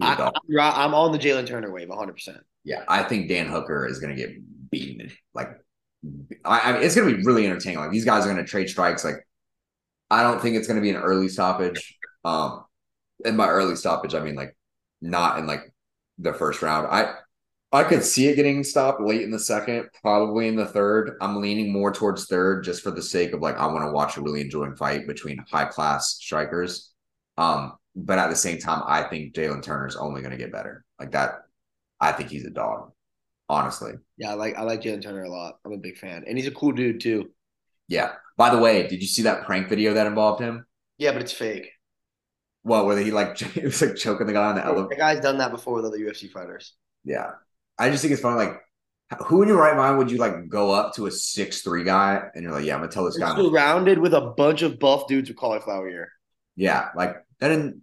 [0.00, 2.38] I, am on the Jalen Turner wave 100%.
[2.64, 5.10] Yeah, I think Dan Hooker is going to get beaten.
[5.34, 5.50] Like,
[6.44, 7.80] I, I mean, it's going to be really entertaining.
[7.80, 9.04] Like, these guys are going to trade strikes.
[9.04, 9.26] Like,
[10.10, 11.98] I don't think it's going to be an early stoppage.
[12.24, 12.64] Um,
[13.24, 14.56] in my early stoppage, I mean, like,
[15.00, 15.72] not in like
[16.18, 16.86] the first round.
[16.88, 17.14] I
[17.72, 21.16] I could see it getting stopped late in the second, probably in the third.
[21.20, 24.16] I'm leaning more towards third just for the sake of like I want to watch
[24.16, 26.90] a really enjoying fight between high class strikers.
[27.38, 30.52] Um, but at the same time, I think Jalen Turner is only going to get
[30.52, 30.84] better.
[30.98, 31.42] Like that,
[32.00, 32.92] I think he's a dog.
[33.48, 33.92] Honestly.
[34.16, 35.58] Yeah, I like I like Jalen Turner a lot.
[35.64, 37.30] I'm a big fan, and he's a cool dude too.
[37.90, 38.12] Yeah.
[38.38, 40.64] By the way, did you see that prank video that involved him?
[40.96, 41.72] Yeah, but it's fake.
[42.64, 44.88] Well, whether he like it was like choking the guy on the elevator.
[44.88, 46.74] The guy's done that before with other UFC fighters.
[47.04, 47.32] Yeah,
[47.78, 48.36] I just think it's funny.
[48.36, 48.60] Like,
[49.26, 52.22] who in your right mind would you like go up to a six three guy
[52.34, 53.34] and you're like, yeah, I'm gonna tell this guy.
[53.34, 56.12] Surrounded with a bunch of buff dudes with cauliflower ear.
[56.56, 57.82] Yeah, like that didn't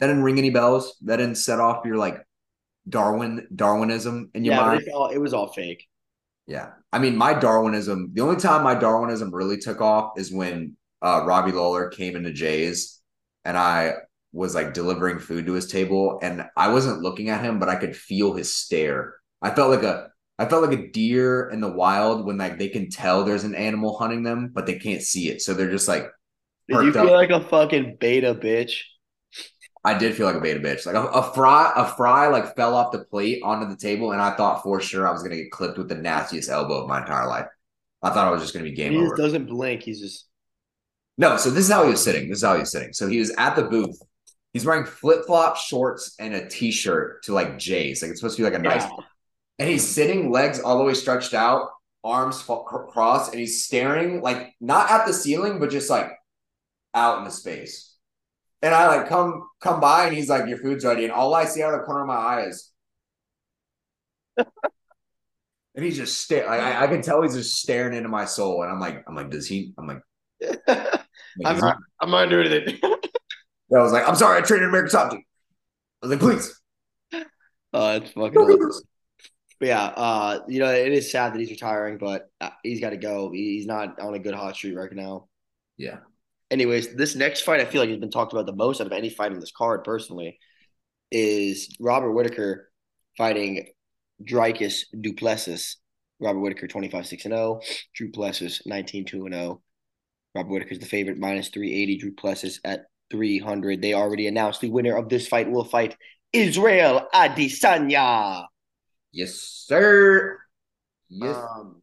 [0.00, 0.96] that didn't ring any bells.
[1.02, 2.26] That didn't set off your like
[2.88, 4.82] Darwin Darwinism in your yeah, mind.
[4.82, 5.86] It, all, it was all fake.
[6.48, 8.10] Yeah, I mean, my Darwinism.
[8.14, 12.32] The only time my Darwinism really took off is when uh, Robbie Lawler came into
[12.32, 13.00] Jay's,
[13.44, 13.96] and I
[14.32, 17.76] was like delivering food to his table, and I wasn't looking at him, but I
[17.76, 19.14] could feel his stare.
[19.42, 20.08] I felt like a
[20.38, 23.54] I felt like a deer in the wild when like they can tell there's an
[23.54, 26.06] animal hunting them, but they can't see it, so they're just like.
[26.66, 27.10] Did you feel up.
[27.10, 28.80] like a fucking beta bitch?
[29.84, 30.86] I did feel like a beta bitch.
[30.86, 34.20] Like a, a, fry, a fry like fell off the plate onto the table, and
[34.20, 37.00] I thought for sure I was gonna get clipped with the nastiest elbow of my
[37.00, 37.46] entire life.
[38.02, 39.16] I thought I was just gonna be game he over.
[39.16, 39.82] He doesn't blink.
[39.82, 40.26] He's just
[41.16, 41.36] no.
[41.36, 42.28] So this is how he was sitting.
[42.28, 42.92] This is how he was sitting.
[42.92, 44.00] So he was at the booth.
[44.52, 48.02] He's wearing flip flop shorts and a t shirt to like Jay's.
[48.02, 48.84] Like it's supposed to be like a nice.
[49.58, 51.68] And he's sitting, legs all the way stretched out,
[52.04, 56.10] arms crossed, and he's staring like not at the ceiling, but just like
[56.94, 57.87] out in the space.
[58.62, 61.04] And I like come come by and he's like, Your food's ready.
[61.04, 62.72] And all I see out of the corner of my eye is
[64.36, 66.48] and he's just staring.
[66.48, 68.62] I, I can tell he's just staring into my soul.
[68.62, 69.74] And I'm like, I'm like, does he?
[69.78, 70.00] I'm like,
[71.44, 72.80] I'm, not, I'm not doing anything.
[72.82, 75.22] I was like, I'm sorry, I traded American Team.
[76.02, 76.60] I was like, please.
[77.72, 78.70] Oh, it's fucking
[79.60, 82.90] But yeah, uh, you know, it is sad that he's retiring, but uh, he's got
[82.90, 83.30] to go.
[83.30, 85.28] He's not on a good hot streak right now.
[85.76, 85.98] Yeah
[86.50, 88.92] anyways, this next fight I feel like has been talked about the most out of
[88.92, 90.38] any fight in this card, personally,
[91.10, 92.70] is Robert Whitaker
[93.16, 93.68] fighting
[94.22, 95.76] Dricus Du Plessis.
[96.20, 97.60] Robert Whitaker 25 6 0,
[97.96, 99.62] Du Plessis 19 2 0.
[100.34, 101.98] Robert Whitaker is the favorite, minus 380.
[101.98, 103.80] Du Plessis at 300.
[103.80, 105.96] They already announced the winner of this fight will fight
[106.32, 108.46] Israel Adesanya.
[109.12, 110.38] Yes, sir.
[111.08, 111.36] Yes.
[111.36, 111.80] Um,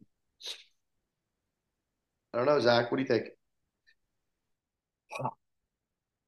[2.32, 2.90] I don't know, Zach.
[2.90, 3.28] What do you think?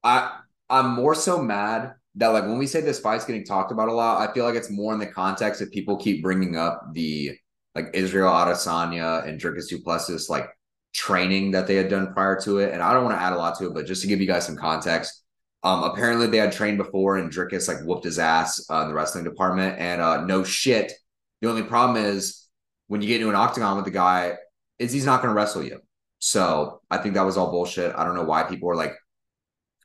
[0.08, 0.38] I
[0.70, 3.92] I'm more so mad that like when we say this fight's getting talked about a
[3.92, 7.36] lot, I feel like it's more in the context that people keep bringing up the
[7.74, 10.48] like Israel Adesanya and Dricus Du Plessis like
[10.94, 12.72] training that they had done prior to it.
[12.72, 14.26] And I don't want to add a lot to it, but just to give you
[14.26, 15.22] guys some context,
[15.62, 18.94] um, apparently they had trained before and Dricus like whooped his ass uh, in the
[18.94, 19.78] wrestling department.
[19.78, 20.92] And uh, no shit,
[21.40, 22.48] the only problem is
[22.88, 24.38] when you get into an octagon with the guy,
[24.78, 25.80] is he's not going to wrestle you.
[26.20, 27.94] So I think that was all bullshit.
[27.94, 28.94] I don't know why people are like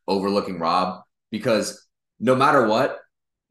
[0.08, 1.88] overlooking Rob because
[2.20, 3.00] no matter what,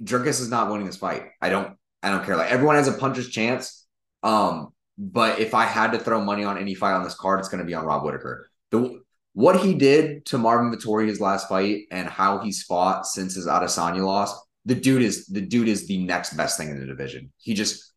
[0.02, 1.24] Dricus is not winning this fight.
[1.40, 2.36] I don't I don't care.
[2.36, 3.86] Like everyone has a puncher's chance.
[4.22, 7.48] Um, but if I had to throw money on any fight on this card, it's
[7.48, 8.48] going to be on Rob Whitaker.
[8.70, 9.00] The
[9.34, 13.46] what he did to Marvin Vettori his last fight and how he's fought since his
[13.46, 17.32] Adesanya loss, the dude is the dude is the next best thing in the division.
[17.38, 17.92] He just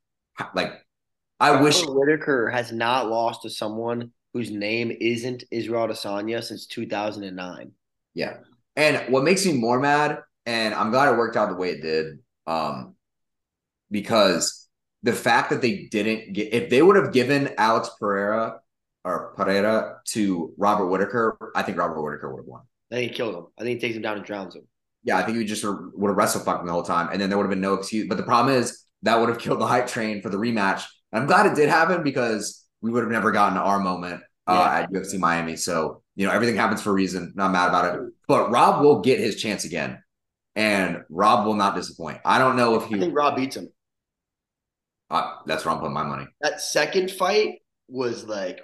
[0.54, 0.74] like
[1.40, 7.72] I wish Whitaker has not lost to someone whose name isn't Israel Adesanya since 2009.
[8.16, 8.38] Yeah.
[8.76, 11.82] And what makes me more mad, and I'm glad it worked out the way it
[11.82, 12.96] did, um,
[13.92, 14.68] because
[15.04, 18.60] the fact that they didn't get, if they would have given Alex Pereira
[19.04, 22.62] or Pereira to Robert Whitaker, I think Robert Whitaker would have won.
[22.92, 23.46] I think he killed him.
[23.60, 24.64] I think he takes him down and drowns him.
[25.04, 27.38] Yeah, I think he just would have wrestled him the whole time, and then there
[27.38, 28.08] would have been no excuse.
[28.08, 30.84] But the problem is that would have killed the hype train for the rematch.
[31.12, 34.54] And I'm glad it did happen because we would have never gotten our moment uh,
[34.54, 34.80] yeah.
[34.80, 35.56] at UFC Miami.
[35.56, 37.34] So you know, everything happens for a reason.
[37.36, 38.02] Not mad about it.
[38.28, 40.02] But Rob will get his chance again.
[40.56, 42.20] And Rob will not disappoint.
[42.24, 43.70] I don't know if he I think Rob beats him.
[45.10, 46.26] Uh, that's where I'm putting my money.
[46.42, 48.62] That second fight was like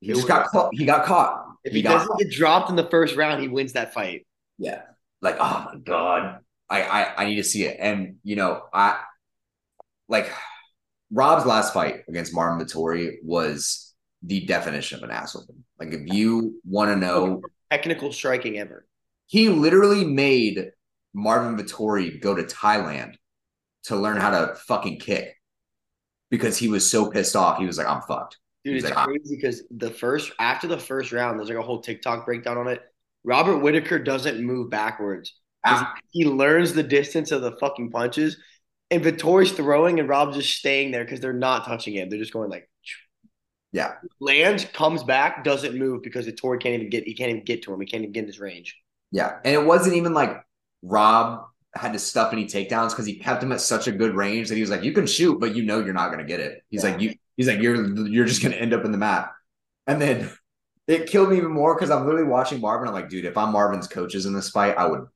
[0.00, 0.70] he just was, got caught.
[0.72, 1.46] He got caught.
[1.62, 2.18] If he, he doesn't caught.
[2.18, 4.26] get dropped in the first round, he wins that fight.
[4.58, 4.82] Yeah.
[5.22, 6.40] Like, oh my God.
[6.68, 7.76] I, I I need to see it.
[7.80, 9.00] And you know, I
[10.08, 10.32] like
[11.12, 15.64] Rob's last fight against Marvin Vettori was the definition of an ass whooping.
[15.80, 17.40] Like if you want to know
[17.70, 18.86] technical striking ever,
[19.26, 20.70] he literally made
[21.14, 23.14] Marvin Vettori go to Thailand
[23.84, 25.34] to learn how to fucking kick
[26.30, 27.58] because he was so pissed off.
[27.58, 31.12] He was like, "I'm fucked." Dude, it's like, crazy because the first after the first
[31.12, 32.82] round, there's like a whole TikTok breakdown on it.
[33.24, 35.34] Robert Whitaker doesn't move backwards.
[35.64, 35.94] Ah.
[36.10, 38.36] He learns the distance of the fucking punches,
[38.90, 42.08] and Vettori's throwing, and Rob's just staying there because they're not touching him.
[42.08, 42.69] They're just going like
[43.72, 43.94] yeah.
[44.18, 47.72] Lands, comes back, doesn't move because Vettori can't even get he can't even get to
[47.72, 47.80] him.
[47.80, 48.76] He can't even get in his range.
[49.12, 49.38] Yeah.
[49.44, 50.44] And it wasn't even like
[50.82, 51.44] Rob
[51.74, 54.56] had to stuff any takedowns because he kept him at such a good range that
[54.56, 56.62] he was like, you can shoot, but you know you're not gonna get it.
[56.68, 56.90] He's yeah.
[56.90, 59.32] like, you he's like, you're you're just gonna end up in the map.
[59.86, 60.30] And then
[60.88, 62.88] it killed me even more because I'm literally watching Marvin.
[62.88, 65.06] I'm like, dude, if I'm Marvin's coaches in this fight, I would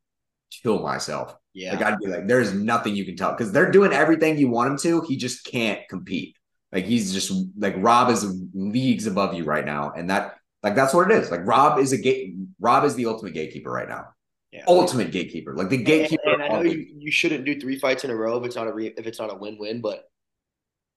[0.63, 1.35] kill myself.
[1.55, 1.73] Yeah.
[1.73, 4.71] Like I'd be like, there's nothing you can tell because they're doing everything you want
[4.71, 5.01] him to.
[5.03, 6.37] He just can't compete.
[6.75, 10.93] Like he's just like Rob is leagues above you right now, and that like that's
[10.93, 11.31] what it is.
[11.31, 12.35] Like Rob is a gate.
[12.59, 14.09] Rob is the ultimate gatekeeper right now.
[14.51, 14.65] Yeah.
[14.67, 15.55] Ultimate gatekeeper.
[15.55, 16.33] Like the gatekeeper.
[16.33, 18.57] And, and I know you, you shouldn't do three fights in a row if it's
[18.57, 20.05] not a re, if it's not a win win, but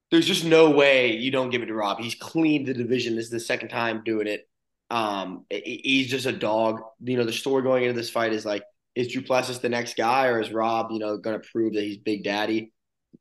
[0.09, 1.99] there's just no way you don't give it to Rob.
[1.99, 3.15] He's cleaned the division.
[3.15, 4.47] This is the second time doing it.
[4.89, 6.81] Um, he's just a dog.
[7.03, 8.63] You know, the story going into this fight is like,
[8.95, 11.83] is Du Plessis the next guy, or is Rob, you know, going to prove that
[11.83, 12.71] he's Big Daddy?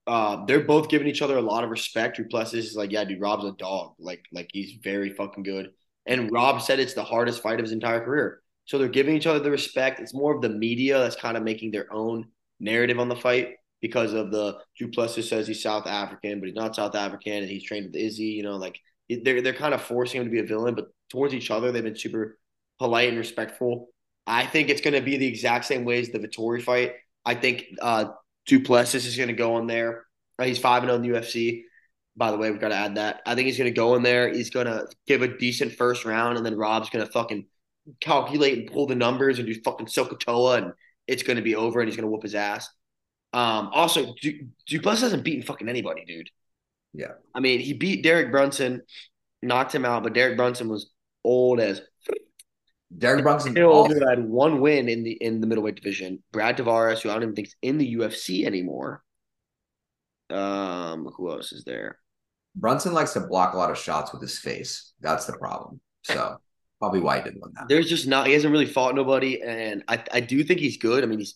[0.06, 2.16] Uh, they're both giving each other a lot of respect.
[2.16, 3.94] Du Plessis is like, yeah, dude, Rob's a dog.
[3.98, 5.70] Like, like he's very fucking good.
[6.06, 8.40] And Rob said it's the hardest fight of his entire career.
[8.64, 10.00] So they're giving each other the respect.
[10.00, 12.26] It's more of the media that's kind of making their own
[12.60, 16.56] narrative on the fight because of the Du Plessis says he's South African, but he's
[16.56, 18.24] not South African, and he's trained with Izzy.
[18.24, 18.78] You know, like
[19.08, 21.84] they're they're kind of forcing him to be a villain, but towards each other, they've
[21.84, 22.38] been super
[22.78, 23.88] polite and respectful.
[24.26, 26.94] I think it's going to be the exact same way as the Vettori fight.
[27.24, 28.06] I think uh,
[28.46, 30.06] Du Plessis is going to go in there.
[30.42, 31.62] He's five and zero in the UFC.
[32.16, 33.20] By the way, we've got to add that.
[33.26, 34.32] I think he's going to go in there.
[34.32, 37.46] He's going to give a decent first round, and then Rob's going to fucking
[38.00, 40.72] calculate and pull the numbers and do fucking Sokotoa, and
[41.06, 42.70] it's going to be over, and he's going to whoop his ass.
[43.32, 46.30] Um, also, du- Duplessis hasn't beaten fucking anybody, dude.
[46.94, 47.12] Yeah.
[47.34, 48.82] I mean, he beat Derek Brunson,
[49.42, 50.90] knocked him out, but Derek Brunson was
[51.22, 51.82] old as
[52.96, 56.22] Derek Brunson still had one win in the in the middleweight division.
[56.32, 59.02] Brad Tavares, who I don't even think is in the UFC anymore.
[60.30, 61.98] Um, who else is there?
[62.54, 64.92] Brunson likes to block a lot of shots with his face.
[65.00, 65.80] That's the problem.
[66.04, 66.36] So
[66.78, 67.68] probably why he didn't win that.
[67.68, 71.02] There's just not he hasn't really fought nobody, and I I do think he's good.
[71.02, 71.34] I mean, he's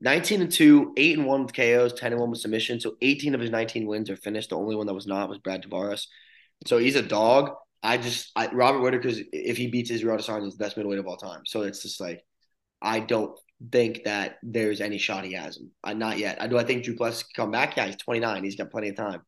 [0.00, 2.80] 19 and 2, 8 and 1 with KOs, 10 and 1 with submission.
[2.80, 4.50] So 18 of his 19 wins are finished.
[4.50, 6.06] The only one that was not was Brad Tavares.
[6.66, 7.52] So he's a dog.
[7.82, 11.06] I just I, Robert Whitaker's if he beats Israel Adesanya, he's the best middleweight of
[11.06, 11.42] all time.
[11.46, 12.24] So it's just like
[12.82, 13.38] I don't
[13.72, 15.70] think that there's any shot he has him.
[15.82, 16.40] Uh, not yet.
[16.40, 16.58] I do.
[16.58, 17.76] I think Du Plessis can come back.
[17.76, 18.44] Yeah, he's 29.
[18.44, 19.22] He's got plenty of time.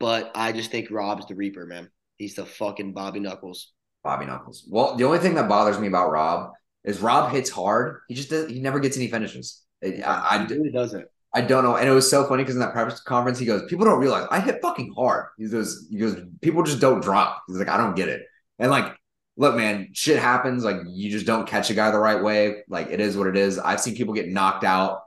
[0.00, 1.88] But I just think Rob's the Reaper, man.
[2.18, 3.72] He's the fucking Bobby Knuckles.
[4.02, 4.66] Bobby Knuckles.
[4.68, 6.50] Well, the only thing that bothers me about Rob
[6.84, 8.00] is Rob hits hard.
[8.08, 9.62] He just does, he never gets any finishes.
[9.84, 11.06] I, I, he really doesn't.
[11.34, 11.76] I don't know.
[11.76, 14.26] And it was so funny because in that press conference, he goes, People don't realize
[14.30, 15.26] I hit fucking hard.
[15.38, 17.42] He goes, he goes, people just don't drop.
[17.48, 18.22] He's like, I don't get it.
[18.58, 18.94] And like,
[19.36, 20.62] look, man, shit happens.
[20.62, 22.64] Like, you just don't catch a guy the right way.
[22.68, 23.58] Like, it is what it is.
[23.58, 25.00] I've seen people get knocked out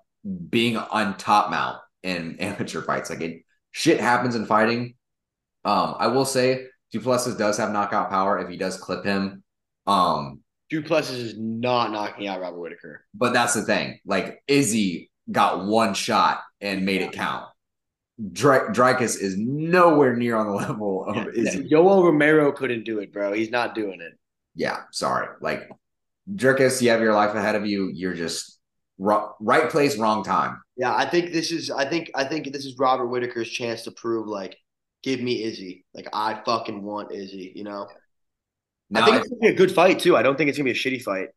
[0.50, 3.10] being on top mount in amateur fights.
[3.10, 4.96] Like it shit happens in fighting.
[5.64, 9.44] Um, I will say Du Plessis does have knockout power if he does clip him.
[9.88, 13.06] Um, Du Plessis is not knocking out Robert Whitaker.
[13.14, 14.00] But that's the thing.
[14.06, 17.46] Like Izzy got one shot and made it count.
[18.22, 21.70] Dricus is nowhere near on the level of yeah, Izzy.
[21.70, 23.34] Yoel Romero couldn't do it, bro.
[23.34, 24.14] He's not doing it.
[24.56, 25.28] Yeah, sorry.
[25.42, 25.70] Like
[26.34, 27.92] Dricus, you have your life ahead of you.
[27.94, 28.60] You're just
[28.98, 30.62] right place, wrong time.
[30.78, 31.70] Yeah, I think this is.
[31.70, 32.12] I think.
[32.16, 34.58] I think this is Robert Whitaker's chance to prove, like,
[35.04, 35.86] give me Izzy.
[35.94, 37.52] Like, I fucking want Izzy.
[37.56, 37.88] You know.
[38.90, 40.16] Now, I think it's gonna be a good fight too.
[40.16, 41.30] I don't think it's gonna be a shitty fight.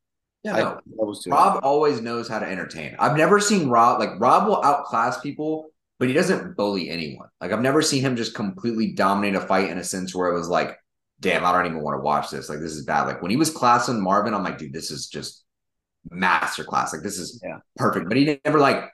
[0.45, 1.11] Yeah, no.
[1.27, 2.95] Rob always knows how to entertain.
[2.99, 7.29] I've never seen Rob like Rob will outclass people, but he doesn't bully anyone.
[7.41, 10.39] Like I've never seen him just completely dominate a fight in a sense where it
[10.39, 10.77] was like,
[11.21, 12.49] damn, I don't even want to watch this.
[12.49, 13.07] Like this is bad.
[13.07, 15.45] Like when he was classing Marvin, I'm like, dude, this is just
[16.11, 16.93] master class.
[16.93, 17.59] Like this is yeah.
[17.77, 18.09] perfect.
[18.09, 18.85] But he never like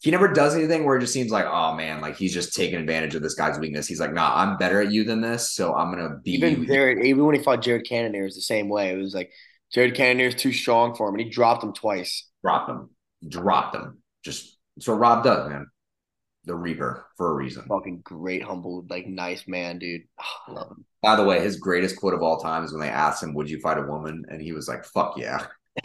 [0.00, 2.78] he never does anything where it just seems like, oh man, like he's just taking
[2.78, 3.88] advantage of this guy's weakness.
[3.88, 6.66] He's like, nah, I'm better at you than this, so I'm gonna beat even.
[6.66, 8.90] Jared, even when he fought Jared Cannonier, it was the same way.
[8.90, 9.32] It was like
[9.74, 12.28] Jared Cannonier is too strong for him, and he dropped him twice.
[12.42, 12.90] Dropped him,
[13.28, 13.98] dropped him.
[14.24, 15.66] Just so Rob does, man.
[16.44, 17.64] The Reaper for a reason.
[17.68, 20.02] Fucking great, humble, like nice man, dude.
[20.18, 20.84] I love him.
[21.02, 23.50] By the way, his greatest quote of all time is when they asked him, "Would
[23.50, 25.46] you fight a woman?" and he was like, "Fuck yeah."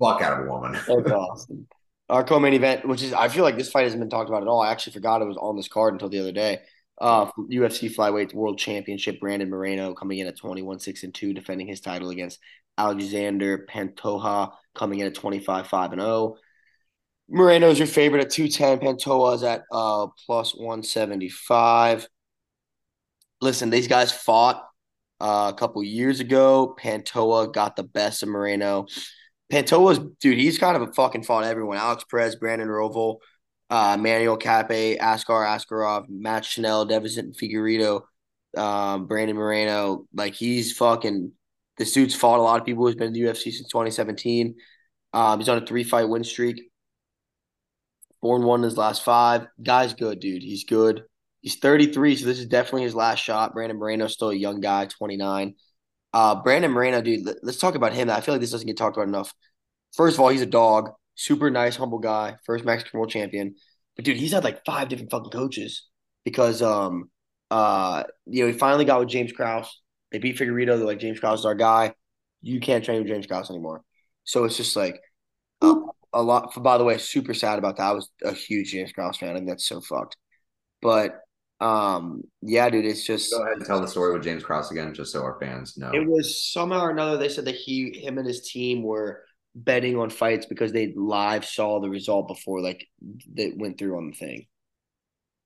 [0.00, 0.72] fuck out of a woman.
[0.72, 1.68] That's awesome.
[2.08, 4.48] Our co-main event, which is I feel like this fight hasn't been talked about at
[4.48, 4.62] all.
[4.62, 6.58] I actually forgot it was on this card until the other day.
[7.00, 11.66] Uh, UFC flyweight world championship, Brandon Moreno coming in at 21 6 and 2, defending
[11.66, 12.38] his title against
[12.76, 16.36] Alexander Pantoja, coming in at 25 5 and 0.
[17.28, 18.80] Moreno is your favorite at 210.
[18.80, 22.08] Pantoja is at uh, plus 175.
[23.40, 24.62] Listen, these guys fought
[25.20, 26.76] uh, a couple years ago.
[26.78, 28.86] Pantoja got the best of Moreno.
[29.52, 31.76] Pantoja's dude, he's kind of a fucking fought everyone.
[31.76, 33.18] Alex Perez, Brandon Royval,
[33.70, 38.02] uh, Manel Kape, Askar Askarov, Matt Schnell, Deiveson Figueiredo,
[38.60, 40.06] um, Brandon Moreno.
[40.12, 41.32] Like he's fucking
[41.78, 42.86] this dude's fought a lot of people.
[42.86, 44.56] He's been in the UFC since 2017.
[45.12, 46.70] Um, he's on a three fight win streak.
[48.20, 49.46] Four and one in his last five.
[49.62, 50.42] Guy's good, dude.
[50.42, 51.04] He's good.
[51.40, 53.54] He's 33, so this is definitely his last shot.
[53.54, 55.54] Brandon Moreno's still a young guy, 29.
[56.12, 58.10] Uh, Brandon Moreno, dude, let, us talk about him.
[58.10, 59.32] I feel like this doesn't get talked about enough.
[59.96, 60.90] First of all, he's a dog.
[61.20, 63.54] Super nice, humble guy, first Mexican world champion.
[63.94, 65.86] But dude, he's had like five different fucking coaches
[66.24, 67.10] because um
[67.50, 69.80] uh you know he finally got with James Krause.
[70.10, 70.76] They beat Figueiredo.
[70.76, 71.94] They're like James Krause is our guy.
[72.40, 73.82] You can't train with James Krause anymore.
[74.24, 75.00] So it's just like
[75.60, 75.74] a,
[76.12, 76.54] a lot.
[76.54, 77.84] For, by the way, super sad about that.
[77.84, 79.30] I was a huge James Krause fan.
[79.30, 80.16] I think that's so fucked.
[80.80, 81.20] But
[81.60, 84.94] um, yeah, dude, it's just go ahead and tell the story with James Krause again,
[84.94, 85.90] just so our fans know.
[85.92, 89.22] It was somehow or another they said that he, him, and his team were
[89.54, 92.86] betting on fights because they live saw the result before like
[93.34, 94.46] that went through on the thing.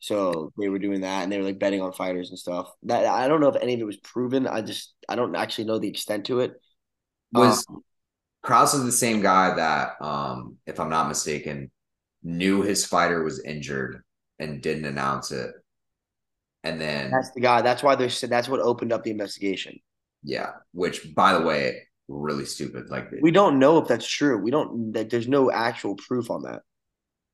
[0.01, 2.71] So they were doing that and they were like betting on fighters and stuff.
[2.83, 4.47] That I don't know if any of it was proven.
[4.47, 6.53] I just I don't actually know the extent to it.
[7.33, 7.83] Was um,
[8.43, 11.71] Krause is the same guy that, um, if I'm not mistaken,
[12.23, 14.03] knew his fighter was injured
[14.39, 15.51] and didn't announce it.
[16.63, 17.63] And then that's the guy.
[17.63, 19.79] That's why they said that's what opened up the investigation.
[20.23, 22.91] Yeah, which by the way, really stupid.
[22.91, 24.39] Like we don't know if that's true.
[24.39, 24.93] We don't.
[24.93, 26.63] That there's no actual proof on that.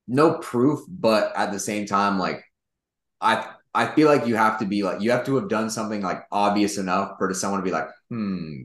[0.08, 2.42] No proof, but at the same time, like
[3.20, 6.02] I I feel like you have to be like you have to have done something
[6.02, 8.62] like obvious enough for someone to be like, hmm,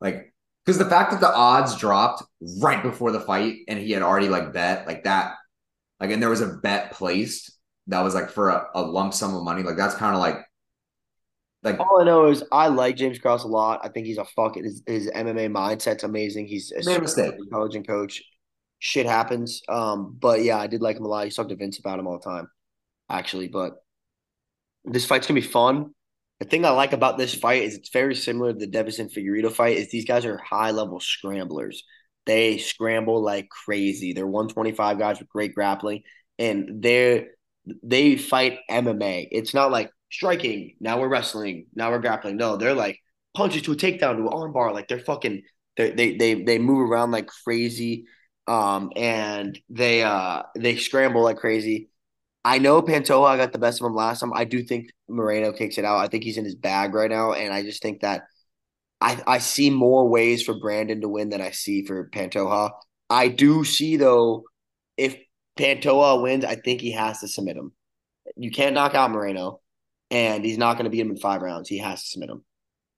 [0.00, 0.32] like
[0.64, 2.22] because the fact that the odds dropped
[2.60, 5.34] right before the fight and he had already like bet like that,
[6.00, 7.52] like and there was a bet placed
[7.88, 9.62] that was like for a, a lump sum of money.
[9.62, 10.36] Like that's kind of like
[11.62, 13.80] like all I know is I like James Krause a lot.
[13.84, 16.46] I think he's a fucking his, his MMA mindset's amazing.
[16.46, 17.34] He's a mistake.
[17.38, 18.22] intelligent coach.
[18.80, 19.62] Shit happens.
[19.68, 21.24] Um, but yeah, I did like him a lot.
[21.24, 22.48] He talked to Vince about him all the time,
[23.08, 23.46] actually.
[23.46, 23.74] But
[24.84, 25.94] this fight's gonna be fun.
[26.40, 29.52] The thing I like about this fight is it's very similar to the Deiveson Figueiredo
[29.52, 29.76] fight.
[29.76, 31.84] Is these guys are high level scramblers.
[32.26, 34.12] They scramble like crazy.
[34.12, 36.02] They're 125 guys with great grappling,
[36.40, 37.28] and they're
[37.84, 39.28] they fight MMA.
[39.30, 40.76] It's not like striking.
[40.78, 41.66] Now we're wrestling.
[41.74, 42.36] Now we're grappling.
[42.36, 43.00] No, they're like
[43.34, 44.72] punches to a takedown to an armbar.
[44.72, 45.42] Like they're fucking.
[45.76, 48.04] They they they they move around like crazy,
[48.46, 51.88] um, and they uh they scramble like crazy.
[52.44, 54.32] I know Pantoja got the best of him last time.
[54.34, 55.98] I do think Moreno kicks it out.
[55.98, 58.24] I think he's in his bag right now, and I just think that
[59.00, 62.70] I I see more ways for Brandon to win than I see for Pantoja.
[63.08, 64.44] I do see though,
[64.98, 65.16] if
[65.58, 67.72] Pantoja wins, I think he has to submit him.
[68.36, 69.61] You can't knock out Moreno,
[70.12, 71.68] and he's not going to beat him in five rounds.
[71.68, 72.44] He has to submit him.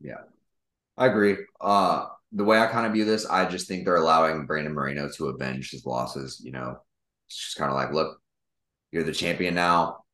[0.00, 0.22] Yeah,
[0.96, 1.36] I agree.
[1.60, 5.08] Uh, the way I kind of view this, I just think they're allowing Brandon Moreno
[5.16, 6.42] to avenge his losses.
[6.44, 6.76] You know,
[7.28, 8.20] it's just kind of like, look,
[8.90, 10.04] you're the champion now.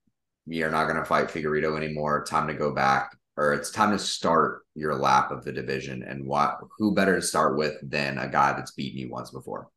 [0.47, 2.25] You're not going to fight Figueiredo anymore.
[2.25, 6.03] Time to go back, or it's time to start your lap of the division.
[6.03, 6.59] And what?
[6.79, 9.69] Who better to start with than a guy that's beaten you once before?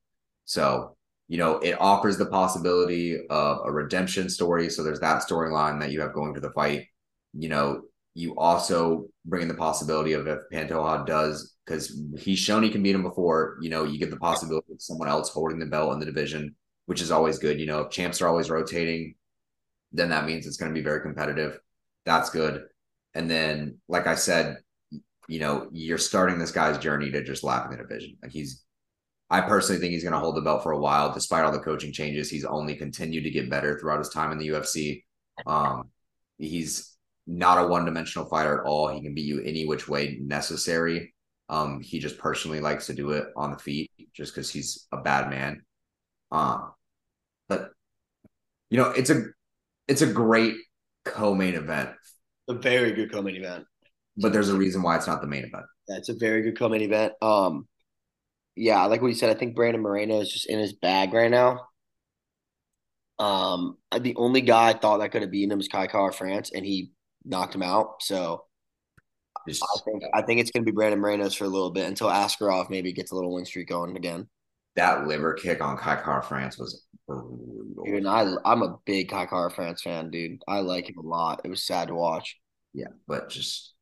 [0.43, 0.97] So
[1.30, 4.69] you know, it offers the possibility of a redemption story.
[4.69, 6.88] So there's that storyline that you have going to the fight.
[7.34, 7.81] You know,
[8.13, 12.84] you also bring in the possibility of if Pantoja does, because he's shown he can
[12.84, 15.93] beat him before, you know, you get the possibility of someone else holding the belt
[15.93, 16.55] in the division,
[16.86, 17.59] which is always good.
[17.59, 19.15] You know, if champs are always rotating,
[19.91, 21.57] then that means it's going to be very competitive.
[22.05, 22.63] That's good.
[23.13, 24.57] And then, like I said,
[25.27, 28.17] you know, you're starting this guy's journey to just lap in the division.
[28.21, 28.63] Like he's
[29.29, 31.59] I personally think he's going to hold the belt for a while, despite all the
[31.59, 32.29] coaching changes.
[32.29, 35.03] He's only continued to get better throughout his time in the UFC.
[35.47, 35.89] Um,
[36.38, 36.93] he's
[37.26, 38.89] not a one dimensional fighter at all.
[38.89, 41.13] He can beat you any which way necessary.
[41.49, 44.97] Um, he just personally likes to do it on the feet just because he's a
[44.97, 45.61] bad man.
[46.32, 46.74] Um,
[47.47, 47.71] but
[48.69, 49.26] you know, it's a
[49.88, 50.55] it's a great
[51.05, 51.91] co-main event.
[52.47, 53.65] A very good co-main event.
[54.17, 55.65] But there's a reason why it's not the main event.
[55.88, 57.13] That's a very good co-main event.
[57.21, 57.67] Um,
[58.55, 61.32] yeah, like what you said, I think Brandon Moreno is just in his bag right
[61.32, 61.67] now.
[63.19, 66.65] Um, the only guy I thought that could have beaten him was Kai Kara-France, and
[66.65, 66.91] he
[67.26, 68.01] knocked him out.
[68.01, 68.45] So
[69.47, 72.07] just, I think I think it's gonna be Brandon Moreno's for a little bit until
[72.07, 74.28] Askarov maybe gets a little win streak going again.
[74.76, 77.84] That liver kick on Kai Kara-France was brutal.
[77.86, 80.41] Dude, I I'm a big Kai Kara-France fan, dude.
[80.47, 81.41] I like him a lot.
[81.43, 82.39] It was sad to watch.
[82.74, 83.74] Yeah, but just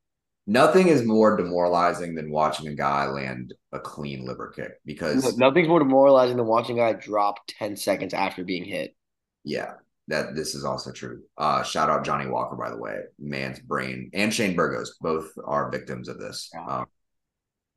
[0.47, 5.67] nothing is more demoralizing than watching a guy land a clean liver kick because nothing's
[5.67, 8.95] more demoralizing than watching a guy drop 10 seconds after being hit.
[9.43, 9.73] Yeah,
[10.11, 11.21] that this is also true.
[11.37, 15.71] Uh, shout out Johnny Walker, by the way, man's brain, and Shane Burgos, both are
[15.71, 16.49] victims of this.
[16.53, 16.65] Yeah.
[16.65, 16.85] Um,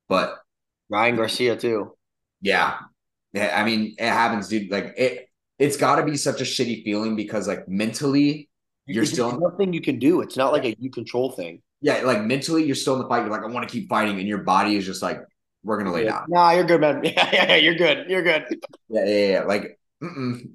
[0.09, 0.39] but
[0.89, 1.97] Ryan Garcia too.
[2.41, 2.77] Yeah,
[3.33, 3.59] yeah.
[3.59, 4.71] I mean, it happens, dude.
[4.71, 5.29] Like it,
[5.59, 8.51] it's got to be such a shitty feeling because, like, mentally,
[8.87, 10.21] you're still nothing you can do.
[10.21, 13.21] It's not like a you control thing yeah, like mentally, you're still in the fight.
[13.21, 15.21] You're like, I want to keep fighting, and your body is just like,
[15.63, 16.25] we're gonna lay down.
[16.29, 17.01] Nah, you're good, man.
[17.05, 18.09] Yeah, yeah, yeah you're good.
[18.09, 18.47] You're good.
[18.89, 19.41] Yeah, yeah, yeah.
[19.45, 19.79] Like,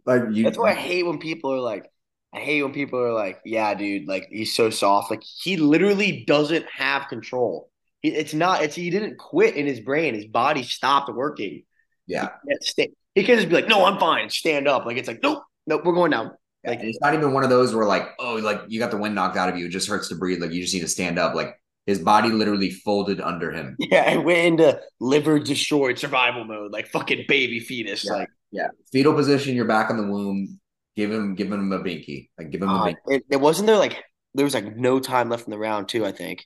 [0.06, 0.44] like you.
[0.44, 1.90] That's why I hate when people are like,
[2.34, 5.10] I hate when people are like, yeah, dude, like he's so soft.
[5.10, 7.70] Like he literally doesn't have control.
[8.02, 8.64] He, it's not.
[8.64, 10.14] It's he didn't quit in his brain.
[10.14, 11.64] His body stopped working.
[12.08, 12.30] Yeah.
[12.62, 14.86] Stay, He can't just be like, "No, I'm fine." Stand up.
[14.86, 16.32] Like it's like, "Nope, nope, we're going down."
[16.66, 19.16] Like it's not even one of those where like, oh, like you got the wind
[19.16, 19.68] knocked out of you.
[19.68, 20.42] It just hurts to breathe.
[20.42, 21.34] Like you just need to stand up.
[21.34, 23.76] Like his body literally folded under him.
[23.80, 28.06] Yeah, and went into liver destroyed survival mode, like fucking baby fetus.
[28.06, 28.14] Yeah.
[28.14, 29.56] Like yeah, fetal position.
[29.56, 30.60] You're back in the womb.
[30.96, 32.30] Give him, give him a binky.
[32.38, 32.96] Like give him uh, a binky.
[33.08, 36.06] It, it wasn't there like there was like no time left in the round too.
[36.06, 36.46] I think.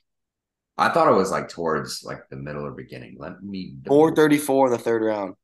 [0.76, 3.16] I thought it was like towards like the middle or beginning.
[3.18, 5.34] Let me four thirty four in the third round.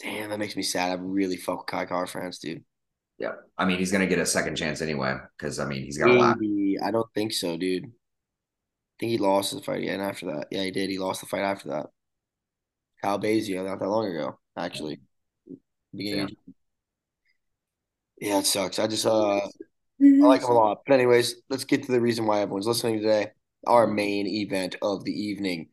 [0.00, 0.90] Damn, that makes me sad.
[0.90, 2.64] I really fuck with Kai Kara-France, dude.
[3.18, 6.10] Yeah, I mean he's gonna get a second chance anyway because I mean he's got
[6.10, 6.36] a lot.
[6.84, 7.84] I don't think so, dude.
[7.84, 7.88] I
[9.00, 10.48] think he lost the fight again after that.
[10.50, 10.90] Yeah, he did.
[10.90, 11.86] He lost the fight after that.
[13.06, 14.98] Kyle Bazio, not that long ago, actually.
[15.94, 16.36] Beginning.
[18.18, 18.30] Yeah.
[18.30, 18.80] yeah, it sucks.
[18.80, 19.48] I just uh, I
[20.00, 20.80] like him a lot.
[20.84, 23.28] But anyways, let's get to the reason why everyone's listening today.
[23.64, 25.68] Our main event of the evening.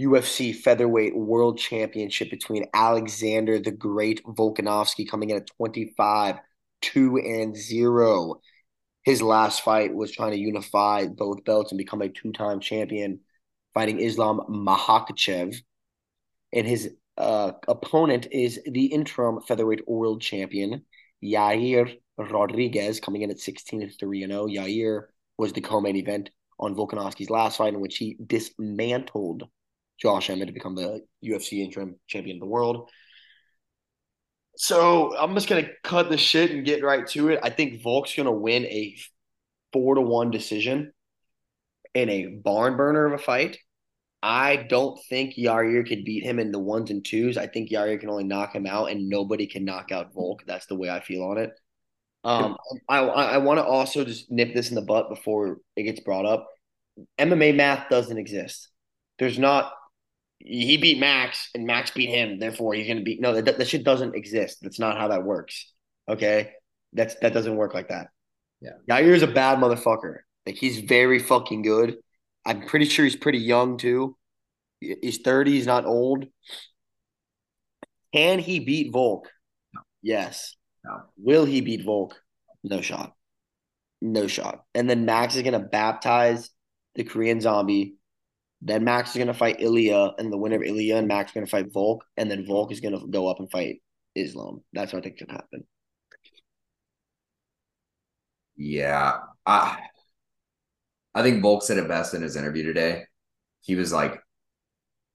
[0.00, 6.36] UFC featherweight world championship between Alexander the Great Volkanovski coming in at 25
[6.82, 8.40] 2 and 0.
[9.02, 13.18] His last fight was trying to unify both belts and become a two-time champion,
[13.74, 15.60] fighting Islam Makhachev.
[16.52, 20.84] And his uh, opponent is the interim featherweight world champion,
[21.22, 24.46] Yair Rodriguez, coming in at 16 3 0.
[24.46, 25.02] Yair
[25.36, 29.44] was the co main event on Volkanovski's last fight, in which he dismantled
[30.00, 32.90] Josh Emmett to become the UFC interim champion of the world.
[34.56, 37.40] So I'm just gonna cut the shit and get right to it.
[37.42, 38.96] I think Volk's gonna win a
[39.72, 40.92] four to one decision
[41.94, 43.58] in a barn burner of a fight.
[44.22, 47.36] I don't think Yair could beat him in the ones and twos.
[47.36, 50.42] I think Yair can only knock him out, and nobody can knock out Volk.
[50.46, 51.52] That's the way I feel on it.
[52.24, 52.56] Um,
[52.88, 56.26] I I want to also just nip this in the butt before it gets brought
[56.26, 56.48] up.
[57.18, 58.68] MMA math doesn't exist.
[59.18, 59.72] There's not
[60.40, 63.20] he beat Max and Max beat him, therefore he's gonna beat.
[63.20, 64.58] No, that, that shit doesn't exist.
[64.62, 65.72] That's not how that works.
[66.08, 66.52] Okay,
[66.92, 68.08] that's that doesn't work like that.
[68.60, 70.18] Yeah, Yair is a bad motherfucker.
[70.44, 71.96] Like he's very fucking good.
[72.48, 74.16] I'm pretty sure he's pretty young too.
[74.80, 75.52] He's 30.
[75.52, 76.26] He's not old.
[78.14, 79.28] Can he beat Volk?
[79.74, 79.80] No.
[80.02, 80.56] Yes.
[80.84, 81.02] No.
[81.16, 82.14] Will he beat Volk?
[82.64, 83.12] No shot.
[84.00, 84.64] No shot.
[84.74, 86.50] And then Max is gonna baptize
[86.94, 87.98] the Korean zombie
[88.60, 91.34] then Max is going to fight Ilia, and the winner of Ilia and Max is
[91.34, 93.82] going to fight Volk, and then Volk is going to go up and fight
[94.14, 94.62] Islam.
[94.72, 95.64] That's what I think should happen.
[98.56, 99.78] Yeah, I,
[101.18, 103.04] I think Volk said it best in his interview today.
[103.60, 104.20] He was like,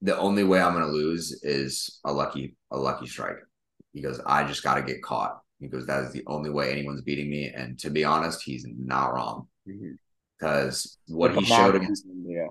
[0.01, 3.38] "The only way I'm going to lose is a lucky a lucky strike."
[3.93, 6.72] He goes, "I just got to get caught." He goes, "That is the only way
[6.72, 11.16] anyone's beating me." And to be honest, he's not wrong because mm-hmm.
[11.16, 12.47] what he showed against yeah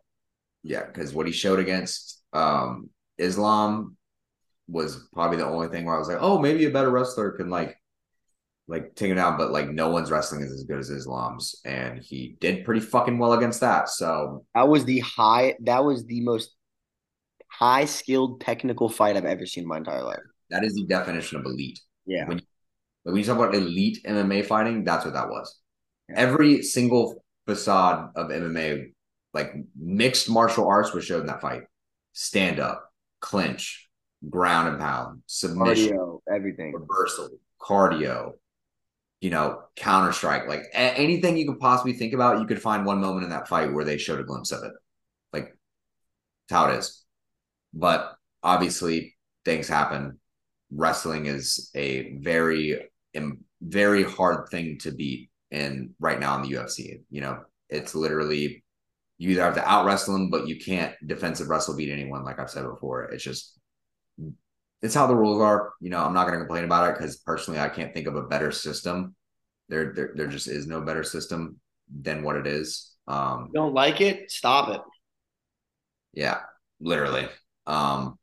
[0.63, 3.97] yeah, because what he showed against um, Islam
[4.69, 7.51] was probably the only thing where I was like, oh, maybe a better wrestler can
[7.51, 7.77] like
[8.69, 11.99] like take him down, but like no one's wrestling is as good as Islam's, and
[11.99, 13.89] he did pretty fucking well against that.
[13.89, 15.57] So that was the high.
[15.61, 16.55] That was the most
[17.49, 20.21] high skilled technical fight I've ever seen in my entire life.
[20.51, 21.81] That is the definition of elite.
[22.07, 22.27] Yeah.
[22.27, 22.41] When,
[23.03, 25.59] when you talk about elite MMA fighting, that's what that was.
[26.09, 26.21] Yeah.
[26.21, 28.93] Every single facade of MMA
[29.35, 31.63] like mixed martial arts was showed in that fight.
[32.13, 32.91] Stand up,
[33.21, 33.89] clinch,
[34.29, 38.33] ground and pound, submission, cardio, everything, reversal, cardio,
[39.23, 42.85] you know, counter strike, like a- anything you could possibly think about, you could find
[42.85, 44.73] one moment in that fight where they showed a glimpse of it.
[45.33, 45.57] Like
[46.51, 47.05] how it is.
[47.73, 50.19] But obviously, things happen.
[50.73, 52.91] Wrestling is a very,
[53.63, 57.03] very hard thing to beat And right now in the UFC.
[57.11, 58.65] You know, it's literally
[59.19, 62.25] you either have to out wrestle them, but you can't defensive wrestle beat anyone.
[62.25, 63.57] Like I've said before, it's just
[64.83, 65.73] it's how the rules are.
[65.81, 68.17] You know, I'm not going to complain about it because personally, I can't think of
[68.17, 69.15] a better system.
[69.69, 72.93] There, there, there just is no better system than what it is.
[73.07, 74.31] Um, you don't like it?
[74.31, 74.81] Stop it.
[76.13, 76.41] Yeah,
[76.81, 77.29] literally.
[77.67, 78.19] Um,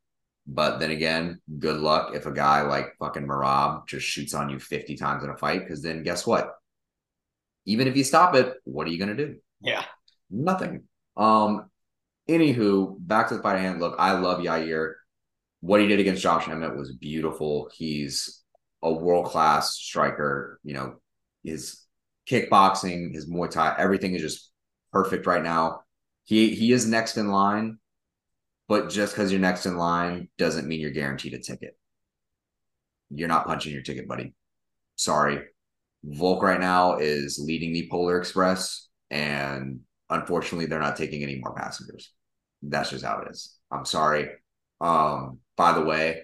[0.45, 4.59] but then again, good luck if a guy like fucking Merab just shoots on you
[4.59, 6.51] 50 times in a fight, because then guess what?
[7.65, 9.35] Even if you stop it, what are you going to do?
[9.61, 9.83] Yeah.
[10.29, 10.83] Nothing.
[11.15, 11.69] Um,
[12.27, 13.79] anywho, back to the fight hand.
[13.79, 14.93] Look, I love Yair.
[15.61, 17.69] What he did against Josh Emmett was beautiful.
[17.73, 18.43] He's
[18.81, 20.59] a world class striker.
[20.63, 20.95] You know,
[21.43, 21.85] his
[22.29, 24.51] kickboxing, his Muay Thai, everything is just
[24.91, 25.81] perfect right now.
[26.23, 27.79] He he is next in line,
[28.67, 31.77] but just because you're next in line doesn't mean you're guaranteed a ticket.
[33.09, 34.33] You're not punching your ticket, buddy.
[34.95, 35.41] Sorry.
[36.03, 41.53] Volk right now is leading the Polar Express, and unfortunately, they're not taking any more
[41.53, 42.13] passengers.
[42.61, 43.57] That's just how it is.
[43.71, 44.29] I'm sorry.
[44.79, 46.21] Um, by the way,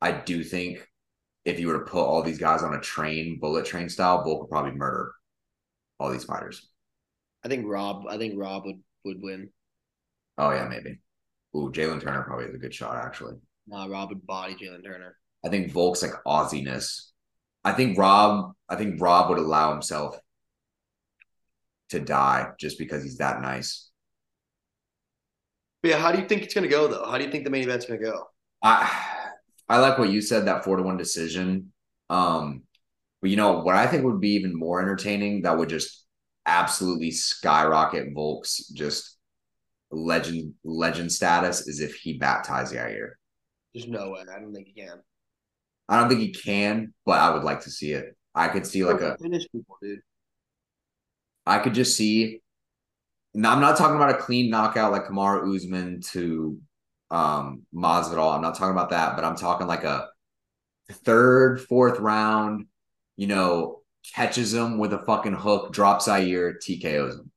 [0.00, 0.88] I do think
[1.44, 4.40] if you were to put all these guys on a train, bullet train style, Volk
[4.40, 5.12] would probably murder
[6.00, 6.70] all these fighters.
[7.44, 8.06] I think Rob.
[8.08, 9.50] I think Rob would would win.
[10.38, 11.00] Oh yeah, maybe.
[11.54, 13.34] Ooh, Jalen Turner probably is a good shot actually.
[13.66, 15.16] Nah, Rob would body Jalen Turner.
[15.44, 17.10] I think Volk's like Aussiness.
[17.62, 18.52] I think Rob.
[18.70, 20.18] I think Rob would allow himself
[21.90, 23.90] to die just because he's that nice.
[25.82, 27.04] But yeah, how do you think it's gonna go though?
[27.04, 28.28] How do you think the main event's gonna go?
[28.66, 29.30] I
[29.68, 31.72] I like what you said that four to one decision.
[32.10, 32.62] Um,
[33.20, 36.04] but you know what I think would be even more entertaining that would just
[36.46, 39.18] absolutely skyrocket Volk's just
[39.90, 43.10] legend legend status is if he baptized Yair.
[43.72, 44.20] There's no way.
[44.22, 45.00] I don't think he can.
[45.88, 48.16] I don't think he can, but I would like to see it.
[48.34, 50.00] I could see like a finish people, dude.
[51.46, 52.40] I could just see.
[53.34, 56.58] Now, I'm not talking about a clean knockout like Kamaru Usman to
[57.10, 58.34] um Masvidal.
[58.34, 60.08] I'm not talking about that, but I'm talking like a
[60.90, 62.66] third, fourth round,
[63.16, 63.80] you know,
[64.14, 67.30] catches him with a fucking hook, drops Yair, TKOs him.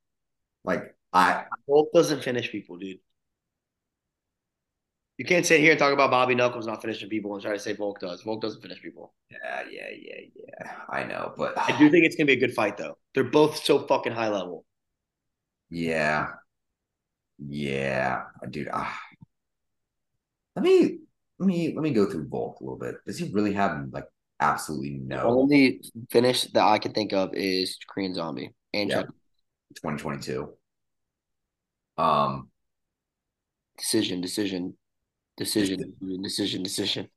[0.64, 3.00] Like I Volk doesn't finish people, dude.
[5.18, 7.60] You can't sit here and talk about Bobby Knuckles not finishing people and try to
[7.60, 8.22] say Volk does.
[8.22, 9.14] Volk doesn't finish people.
[9.30, 10.72] Yeah, yeah, yeah, yeah.
[10.88, 12.98] I know, but I do think it's gonna be a good fight though.
[13.14, 14.66] They're both so fucking high level.
[15.70, 16.28] Yeah.
[17.38, 18.24] Yeah.
[18.50, 18.98] Dude, ah.
[20.60, 21.00] Let me
[21.40, 22.96] let me let me go through Volk a little bit.
[23.06, 24.06] Does he really have like
[24.40, 29.04] absolutely no The only finish that I can think of is Korean Zombie and Yeah.
[29.76, 30.50] 2022?
[31.98, 32.50] Um
[33.78, 34.78] decision, decision,
[35.38, 37.10] decision, decision, decision.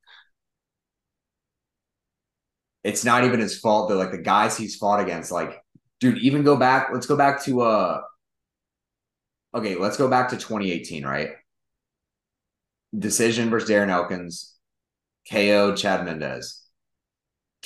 [2.84, 3.96] it's not even his fault though.
[3.96, 5.62] Like the guys he's fought against, like,
[6.00, 6.90] dude, even go back.
[6.92, 8.00] Let's go back to uh
[9.54, 11.30] okay, let's go back to 2018, right?
[12.96, 14.54] Decision versus Darren Elkins,
[15.30, 16.62] KO Chad Mendes,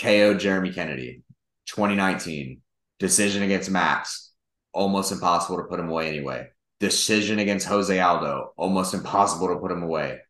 [0.00, 1.22] KO Jeremy Kennedy,
[1.66, 2.60] 2019,
[2.98, 4.32] decision against Max,
[4.72, 6.48] almost impossible to put him away anyway.
[6.78, 10.20] Decision against Jose Aldo, almost impossible to put him away.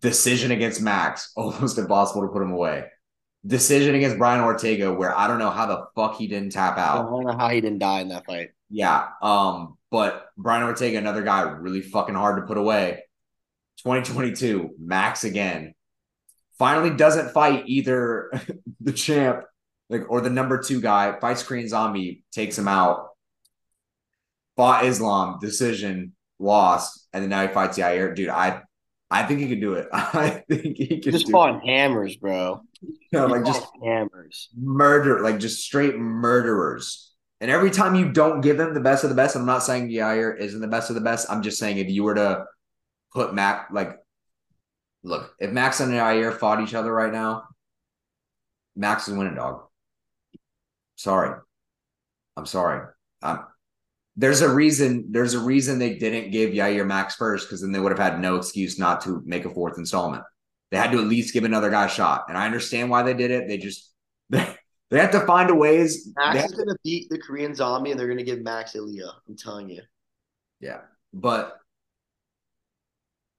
[0.00, 2.86] Decision against Max, almost impossible to put him away.
[3.46, 7.06] Decision against Brian Ortega, where I don't know how the fuck he didn't tap out.
[7.06, 8.50] I don't know how he didn't die in that fight.
[8.70, 9.08] Yeah.
[9.22, 13.04] Um, but Brian Ortega, another guy really fucking hard to put away.
[13.84, 15.74] 2022, Max again.
[16.58, 18.32] Finally doesn't fight either
[18.80, 19.44] the champ
[19.90, 23.08] like or the number two guy, fights Korean Zombie, takes him out.
[24.56, 28.14] Fought Islam, decision, lost, and then now he fights Yair.
[28.14, 28.62] Dude, I
[29.10, 29.88] I think he can do it.
[29.92, 32.62] I think he can Just fought hammers, bro.
[33.12, 34.48] You like just hammers.
[34.56, 37.12] murder, like just straight murderers.
[37.40, 39.90] And every time you don't give him the best of the best, I'm not saying
[39.90, 41.30] Yair isn't the best of the best.
[41.30, 42.44] I'm just saying if you were to
[43.14, 43.98] put Mac, like,
[45.02, 47.44] look, if Max and Yair fought each other right now,
[48.76, 49.62] Max is winning, dog.
[50.96, 51.38] Sorry.
[52.36, 52.86] I'm sorry.
[53.22, 53.46] Um,
[54.16, 55.06] there's a reason.
[55.10, 58.20] There's a reason they didn't give Yair Max first because then they would have had
[58.20, 60.22] no excuse not to make a fourth installment.
[60.70, 63.14] They had to at least give another guy a shot, and I understand why they
[63.14, 63.48] did it.
[63.48, 63.92] They just
[64.30, 64.56] they,
[64.90, 66.10] they have to find a ways.
[66.16, 69.10] Max is gonna beat the Korean Zombie, and they're gonna give Max Ilia.
[69.28, 69.82] I'm telling you.
[70.60, 70.80] Yeah,
[71.12, 71.58] but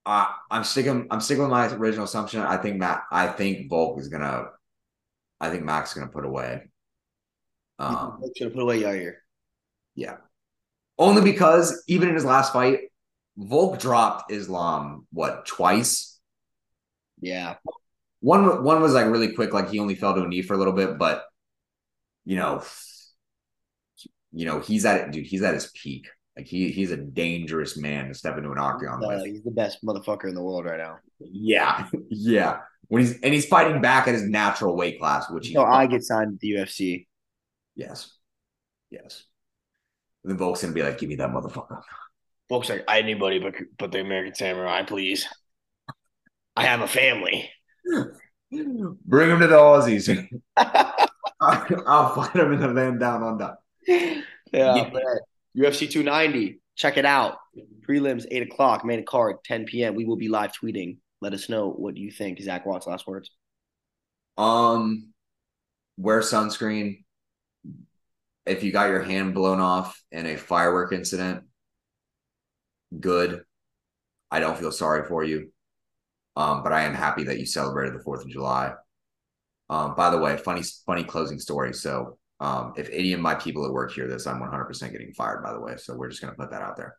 [0.05, 2.41] I I'm sticking I'm sticking with my original assumption.
[2.41, 4.49] I think Matt I think Volk is gonna
[5.39, 6.69] I think Max is gonna put away.
[7.79, 9.15] Um, Should put away Yair.
[9.95, 10.17] yeah,
[10.97, 12.79] only because even in his last fight,
[13.37, 16.19] Volk dropped Islam what twice.
[17.19, 17.55] Yeah.
[18.21, 20.57] One one was like really quick, like he only fell to a knee for a
[20.57, 21.25] little bit, but
[22.25, 22.63] you know,
[24.31, 25.25] you know he's at it, dude.
[25.25, 26.07] He's at his peak.
[26.37, 29.25] Like he he's a dangerous man to step into an octagon Uh, with.
[29.25, 30.97] he's the best motherfucker in the world right now.
[31.19, 32.59] Yeah, yeah.
[32.87, 35.87] When he's and he's fighting back at his natural weight class, which he So I
[35.87, 37.07] get signed to the UFC.
[37.75, 38.11] yes,
[38.91, 39.23] yes.
[40.23, 41.81] And then Volk's gonna be like, "Give me that motherfucker."
[42.49, 45.27] Folks like anybody but but the American Samurai, please.
[46.55, 47.49] I have a family.
[48.51, 50.27] Bring him to the Aussies.
[50.57, 53.55] I'll fight him in the land down under.
[53.87, 54.21] yeah,
[54.53, 54.89] Yeah.
[55.57, 56.61] UFC 290.
[56.75, 57.37] Check it out.
[57.87, 58.83] Prelims, 8 o'clock.
[58.83, 59.95] Main card, 10 p.m.
[59.95, 60.97] We will be live tweeting.
[61.21, 62.41] Let us know what you think.
[62.41, 63.31] Zach Watts, last words.
[64.37, 65.13] Um,
[65.97, 67.03] wear sunscreen.
[68.45, 71.45] If you got your hand blown off in a firework incident,
[72.99, 73.41] good.
[74.29, 75.51] I don't feel sorry for you.
[76.35, 78.73] Um, but I am happy that you celebrated the Fourth of July.
[79.69, 81.73] Um, by the way, funny, funny closing story.
[81.73, 85.43] So, um, if any of my people at work hear this, I'm 100% getting fired.
[85.43, 86.97] By the way, so we're just gonna put that out there.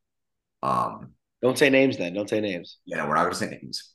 [0.62, 1.12] Um,
[1.42, 2.14] Don't say names then.
[2.14, 2.78] Don't say names.
[2.86, 3.92] yeah, we're not gonna say names,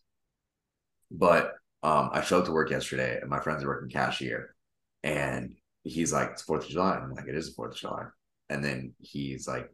[1.09, 4.55] but um, I showed up to work yesterday, and my friends are working cashier,
[5.03, 8.05] and he's like, "It's Fourth of July." I'm like, "It is the Fourth of July,"
[8.49, 9.69] and then he's like,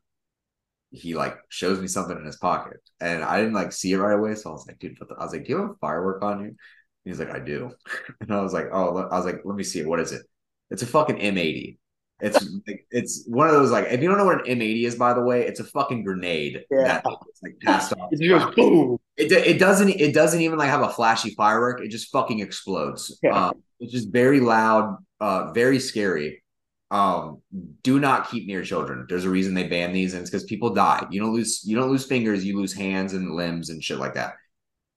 [0.92, 4.18] he like shows me something in his pocket, and I didn't like see it right
[4.18, 6.44] away, so I was like, "Dude," I was like, "Do you have a firework on
[6.46, 6.56] you?"
[7.04, 7.72] He's like, "I do,"
[8.22, 9.88] and I was like, "Oh," I was like, "Let me see it.
[9.88, 10.26] What is it?"
[10.70, 11.78] It's a fucking M80.
[12.20, 12.48] It's
[12.90, 15.22] it's one of those like if you don't know what an M80 is, by the
[15.22, 16.84] way, it's a fucking grenade Yeah.
[17.02, 17.06] that
[17.44, 18.10] like passed off.
[18.12, 18.98] It goes boom.
[19.18, 21.82] It, it doesn't it doesn't even like have a flashy firework.
[21.82, 23.18] It just fucking explodes.
[23.22, 23.48] Yeah.
[23.50, 26.42] Um, it's just very loud, uh, very scary.
[26.90, 27.42] Um,
[27.84, 29.06] do not keep near children.
[29.08, 31.06] There's a reason they ban these, and it's because people die.
[31.12, 34.16] You don't lose you don't lose fingers, you lose hands and limbs and shit like
[34.16, 34.34] that.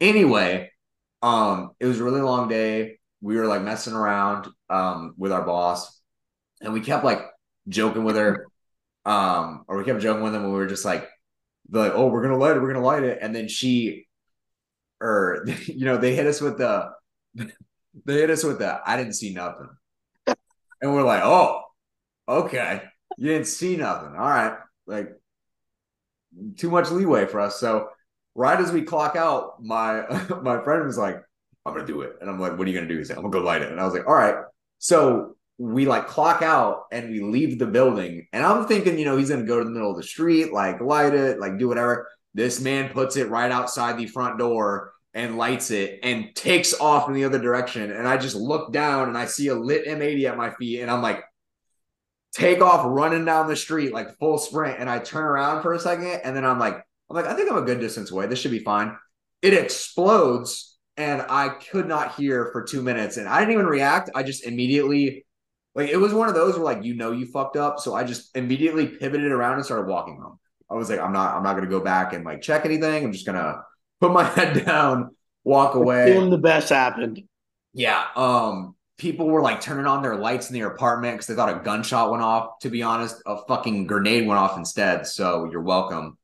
[0.01, 0.71] Anyway,
[1.21, 2.99] um, it was a really long day.
[3.21, 6.01] We were like messing around um with our boss,
[6.61, 7.23] and we kept like
[7.69, 8.47] joking with her.
[9.07, 11.09] Um, or we kept joking with them when we were just like,
[11.71, 14.07] like, oh, we're gonna light it, we're gonna light it, and then she
[15.01, 16.91] or you know they hit us with the
[17.35, 19.69] they hit us with the I didn't see nothing,
[20.27, 21.63] and we're like, oh,
[22.29, 22.83] okay,
[23.17, 24.57] you didn't see nothing, all right,
[24.87, 25.11] like
[26.57, 27.59] too much leeway for us.
[27.59, 27.89] So
[28.35, 30.03] right as we clock out, my
[30.43, 31.23] my friend was like,
[31.67, 32.99] I'm gonna do it, and I'm like, what are you gonna do?
[32.99, 34.37] He's like, I'm gonna go light it, and I was like, all right.
[34.79, 39.17] So we like clock out and we leave the building, and I'm thinking, you know,
[39.17, 42.09] he's gonna go to the middle of the street, like light it, like do whatever.
[42.35, 47.09] This man puts it right outside the front door and lights it and takes off
[47.09, 47.91] in the other direction.
[47.91, 50.81] And I just look down and I see a lit M80 at my feet.
[50.81, 51.25] And I'm like,
[52.33, 54.79] take off running down the street, like full sprint.
[54.79, 56.21] And I turn around for a second.
[56.23, 58.27] And then I'm like, I'm like, I think I'm a good distance away.
[58.27, 58.97] This should be fine.
[59.43, 60.70] It explodes.
[61.01, 63.17] And I could not hear for two minutes.
[63.17, 64.11] And I didn't even react.
[64.15, 65.25] I just immediately,
[65.75, 67.81] like, it was one of those where, like, you know, you fucked up.
[67.81, 70.39] So I just immediately pivoted around and started walking home.
[70.71, 73.03] I was like, I'm not, I'm not gonna go back and like check anything.
[73.03, 73.63] I'm just gonna
[74.01, 76.13] put my head down, walk away.
[76.29, 77.23] The best happened.
[77.73, 78.05] Yeah.
[78.15, 81.65] Um, people were like turning on their lights in their apartment because they thought a
[81.65, 82.59] gunshot went off.
[82.61, 85.07] To be honest, a fucking grenade went off instead.
[85.07, 86.19] So you're welcome.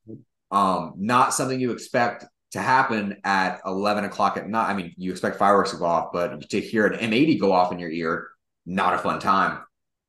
[0.51, 2.27] Um, not something you expect
[2.57, 4.71] to happen at 11 o'clock at night.
[4.71, 7.71] I mean, you expect fireworks to go off, but to hear an M80 go off
[7.71, 8.29] in your ear,
[8.65, 9.61] not a fun time.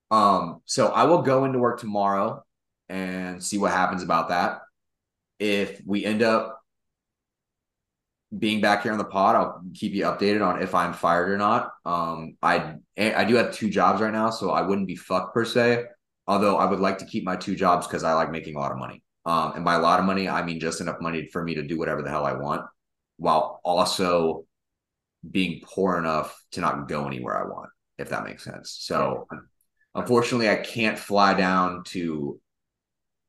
[0.10, 2.44] Um, so I will go into work tomorrow
[2.88, 4.62] and see what happens about that.
[5.40, 6.62] If we end up
[8.38, 11.38] being back here on the pod, I'll keep you updated on if I'm fired or
[11.38, 11.74] not.
[11.86, 15.46] Um, I I do have two jobs right now, so I wouldn't be fucked per
[15.46, 15.86] se.
[16.28, 18.72] Although I would like to keep my two jobs because I like making a lot
[18.72, 19.04] of money.
[19.28, 21.62] Um, and by a lot of money, I mean just enough money for me to
[21.62, 22.62] do whatever the hell I want,
[23.18, 24.46] while also
[25.30, 28.78] being poor enough to not go anywhere I want, if that makes sense.
[28.80, 29.28] So,
[29.94, 32.40] unfortunately, I can't fly down to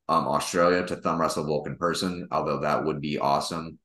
[0.08, 3.80] um, Australia to thumb wrestle Volk in person, although that would be awesome.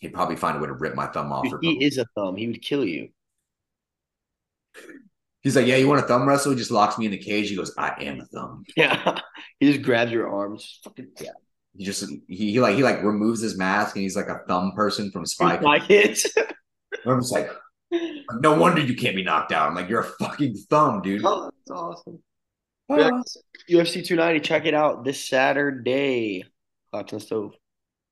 [0.00, 1.46] He'd probably find a way to rip my thumb off.
[1.62, 2.36] He is a thumb.
[2.36, 3.08] He would kill you.
[5.40, 6.52] He's like, yeah, you want to thumb wrestle?
[6.52, 7.48] He just locks me in the cage.
[7.48, 8.64] He goes, I am a thumb.
[8.76, 9.20] Yeah.
[9.58, 10.80] he just grabs your arms.
[10.84, 11.30] Fucking yeah.
[11.76, 14.72] He just he, he like he like removes his mask and he's like a thumb
[14.74, 15.62] person from Spike.
[15.62, 16.26] My kids.
[17.06, 17.50] I'm just like,
[18.40, 19.68] no wonder you can't be knocked out.
[19.68, 21.22] I'm like, you're a fucking thumb, dude.
[21.24, 22.22] oh, that's awesome.
[22.88, 23.10] Ah.
[23.68, 26.44] UFC 290, check it out this Saturday.
[26.92, 27.54] The stove.